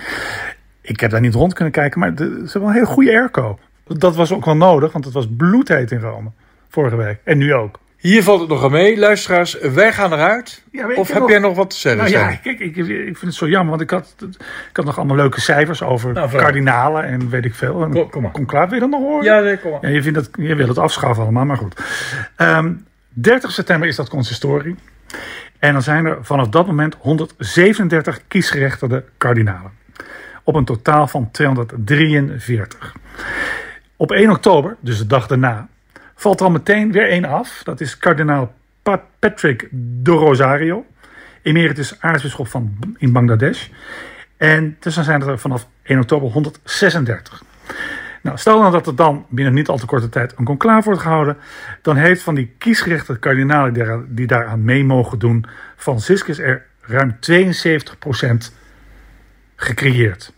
Ik 0.81 0.99
heb 0.99 1.11
daar 1.11 1.21
niet 1.21 1.33
rond 1.33 1.53
kunnen 1.53 1.73
kijken, 1.73 1.99
maar 1.99 2.11
ze 2.17 2.49
hebben 2.51 2.69
een 2.69 2.73
hele 2.73 2.85
goede 2.85 3.11
airco. 3.11 3.59
Dat 3.97 4.15
was 4.15 4.33
ook 4.33 4.45
wel 4.45 4.55
nodig, 4.55 4.91
want 4.91 5.05
het 5.05 5.13
was 5.13 5.27
bloedheet 5.37 5.91
in 5.91 5.99
Rome. 5.99 6.31
Vorige 6.69 6.95
week. 6.95 7.19
En 7.23 7.37
nu 7.37 7.53
ook. 7.53 7.79
Hier 8.01 8.23
valt 8.23 8.39
het 8.39 8.49
nog 8.49 8.63
aan 8.63 8.71
mee, 8.71 8.97
luisteraars. 8.97 9.59
Wij 9.59 9.93
gaan 9.93 10.13
eruit. 10.13 10.63
of 10.95 11.11
heb 11.11 11.27
jij 11.27 11.39
nog 11.39 11.55
wat 11.55 11.69
te 11.69 11.75
zeggen? 11.75 12.11
Nou 12.11 12.13
ja, 12.15 12.35
kijk, 12.35 12.59
ik, 12.59 12.75
ik, 12.75 12.85
vind 12.85 13.21
het 13.21 13.33
zo 13.33 13.47
jammer, 13.47 13.69
want 13.69 13.81
ik 13.81 13.89
had, 13.89 14.15
ik 14.69 14.75
had 14.75 14.85
nog 14.85 14.97
allemaal 14.97 15.15
leuke 15.15 15.41
cijfers 15.41 15.83
over 15.83 16.13
nou, 16.13 16.37
kardinalen 16.37 17.03
en 17.03 17.29
weet 17.29 17.45
ik 17.45 17.55
veel. 17.55 17.83
En, 17.83 18.09
kom, 18.09 18.21
maar. 18.21 18.31
Kom 18.31 18.45
klaar, 18.45 18.65
wil 18.65 18.73
je 18.73 18.79
dat 18.79 18.89
nog 18.89 19.01
horen? 19.01 19.23
Ja, 19.23 19.39
nee, 19.39 19.57
kom 19.57 19.71
maar. 19.71 19.79
Ja, 19.81 19.89
je, 19.89 20.01
vindt 20.01 20.17
dat, 20.17 20.29
je 20.47 20.55
wil 20.55 20.67
het 20.67 20.77
afschaffen 20.77 21.23
allemaal, 21.23 21.45
maar 21.45 21.57
goed. 21.57 21.79
Um, 21.79 21.85
ehm, 22.35 22.73
30 23.09 23.51
september 23.51 23.87
is 23.87 23.95
dat 23.95 24.09
consistorie. 24.09 24.75
En 25.59 25.73
dan 25.73 25.81
zijn 25.81 26.05
er 26.05 26.17
vanaf 26.21 26.47
dat 26.47 26.65
moment 26.67 26.95
137 26.99 28.19
kiesgerechtigde 28.27 29.03
kardinalen. 29.17 29.71
Op 30.43 30.55
een 30.55 30.65
totaal 30.65 31.07
van 31.07 31.31
243. 31.31 32.95
Op 34.01 34.11
1 34.11 34.29
oktober, 34.29 34.77
dus 34.79 34.97
de 34.97 35.07
dag 35.07 35.27
daarna, 35.27 35.67
valt 36.15 36.39
er 36.39 36.45
al 36.45 36.51
meteen 36.51 36.91
weer 36.91 37.09
één 37.09 37.25
af. 37.25 37.61
Dat 37.63 37.81
is 37.81 37.97
kardinaal 37.97 38.53
Patrick 39.19 39.67
de 39.71 40.11
Rosario, 40.11 40.85
emeritus 41.41 41.99
aartsbisschop 41.99 42.47
van 42.47 42.77
in 42.97 43.11
Bangladesh. 43.11 43.67
En 44.37 44.77
dan 44.79 45.03
zijn 45.03 45.21
er 45.21 45.39
vanaf 45.39 45.67
1 45.83 45.99
oktober 45.99 46.31
136. 46.31 47.43
Nou, 48.21 48.37
stel 48.37 48.59
nou 48.59 48.71
dat 48.71 48.87
er 48.87 48.95
dan 48.95 49.25
binnen 49.29 49.53
niet 49.53 49.67
al 49.67 49.77
te 49.77 49.85
korte 49.85 50.09
tijd 50.09 50.33
een 50.37 50.45
conclave 50.45 50.85
wordt 50.85 51.01
gehouden, 51.01 51.37
dan 51.81 51.95
heeft 51.95 52.21
van 52.21 52.35
die 52.35 52.53
kiesgerechte 52.57 53.19
kardinalen 53.19 54.05
die 54.15 54.27
daaraan 54.27 54.63
mee 54.63 54.83
mogen 54.83 55.19
doen, 55.19 55.45
Franciscus 55.75 56.39
er 56.39 56.65
ruim 56.81 57.17
72% 57.19 58.51
gecreëerd. 59.55 60.33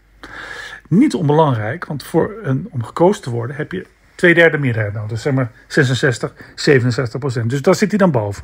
Niet 0.98 1.14
onbelangrijk, 1.14 1.86
want 1.86 2.04
voor 2.04 2.36
een, 2.42 2.68
om 2.72 2.84
gekozen 2.84 3.24
te 3.24 3.30
worden 3.30 3.56
heb 3.56 3.72
je 3.72 3.86
twee 4.16 4.34
derde 4.34 4.58
meerderheid 4.58 4.94
nodig. 4.94 5.10
Dus 5.10 5.22
zeg 5.22 5.34
maar 5.34 5.52
66, 5.68 6.34
67 6.56 7.20
procent. 7.20 7.50
Dus 7.50 7.62
daar 7.62 7.76
zit 7.76 7.90
hij 7.90 7.98
dan 7.98 8.12
boven. 8.12 8.44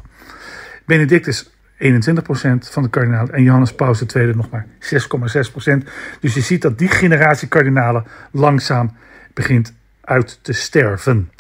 Benedictus 0.85 1.49
21 1.77 2.23
procent 2.23 2.69
van 2.69 2.83
de 2.83 2.89
kardinalen 2.89 3.33
en 3.33 3.43
Johannes 3.43 3.73
Paus 3.73 4.03
II 4.05 4.35
nog 4.35 4.49
maar 4.49 4.65
6,6 4.65 5.51
procent. 5.51 5.89
Dus 6.19 6.33
je 6.33 6.41
ziet 6.41 6.61
dat 6.61 6.77
die 6.77 6.87
generatie 6.87 7.47
kardinalen 7.47 8.05
langzaam 8.31 8.95
begint 9.33 9.73
uit 10.01 10.39
te 10.41 10.53
sterven. 10.53 11.31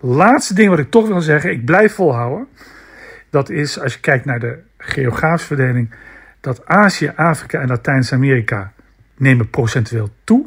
Laatste 0.00 0.54
ding 0.54 0.68
wat 0.68 0.78
ik 0.78 0.90
toch 0.90 1.08
wil 1.08 1.20
zeggen, 1.20 1.50
ik 1.50 1.64
blijf 1.64 1.94
volhouden. 1.94 2.46
Dat 3.30 3.50
is 3.50 3.80
als 3.80 3.94
je 3.94 4.00
kijkt 4.00 4.24
naar 4.24 4.40
de 4.40 4.58
geografische 4.78 5.54
verdeling, 5.54 5.94
dat 6.40 6.66
Azië, 6.66 7.12
Afrika 7.16 7.60
en 7.60 7.68
Latijns-Amerika 7.68 8.72
nemen 9.22 9.50
procentueel 9.50 10.08
toe. 10.24 10.46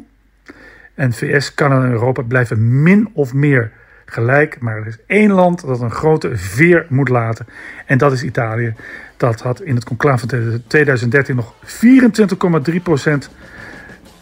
En 0.94 1.12
VS, 1.12 1.54
Canada 1.54 1.84
en 1.84 1.90
Europa 1.90 2.22
blijven 2.22 2.82
min 2.82 3.08
of 3.12 3.34
meer 3.34 3.72
gelijk. 4.04 4.60
Maar 4.60 4.76
er 4.76 4.86
is 4.86 4.98
één 5.06 5.30
land 5.30 5.66
dat 5.66 5.80
een 5.80 5.90
grote 5.90 6.36
veer 6.36 6.86
moet 6.88 7.08
laten. 7.08 7.46
En 7.86 7.98
dat 7.98 8.12
is 8.12 8.22
Italië. 8.22 8.74
Dat 9.16 9.40
had 9.40 9.62
in 9.62 9.74
het 9.74 9.84
conclave 9.84 10.28
van 10.28 10.62
2013 10.66 11.36
nog 11.36 11.54
24,3% 11.64 13.30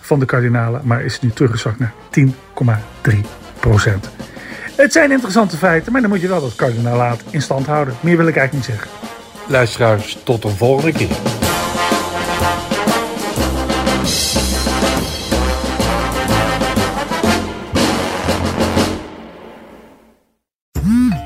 van 0.01 0.19
de 0.19 0.27
kardinalen. 0.27 0.81
Maar 0.85 1.03
is 1.03 1.21
nu 1.21 1.31
teruggezakt 1.31 1.79
naar 1.79 1.93
10,3%. 2.19 2.31
Het 4.77 4.93
zijn 4.93 5.11
interessante 5.11 5.57
feiten, 5.57 5.93
maar 5.93 6.01
dan 6.01 6.11
moet 6.11 6.21
je 6.21 6.29
wel 6.29 6.41
dat 6.41 6.55
kardinaalaat 6.55 7.23
in 7.31 7.43
stand 7.43 7.67
houden. 7.67 7.95
Meer 8.01 8.17
wil 8.17 8.27
ik 8.27 8.37
eigenlijk 8.37 8.69
niet 8.69 8.77
zeggen. 8.77 8.91
Luisteraars, 9.49 10.19
tot 10.25 10.43
de 10.43 10.49
volgende 10.49 10.93
keer. 10.93 11.17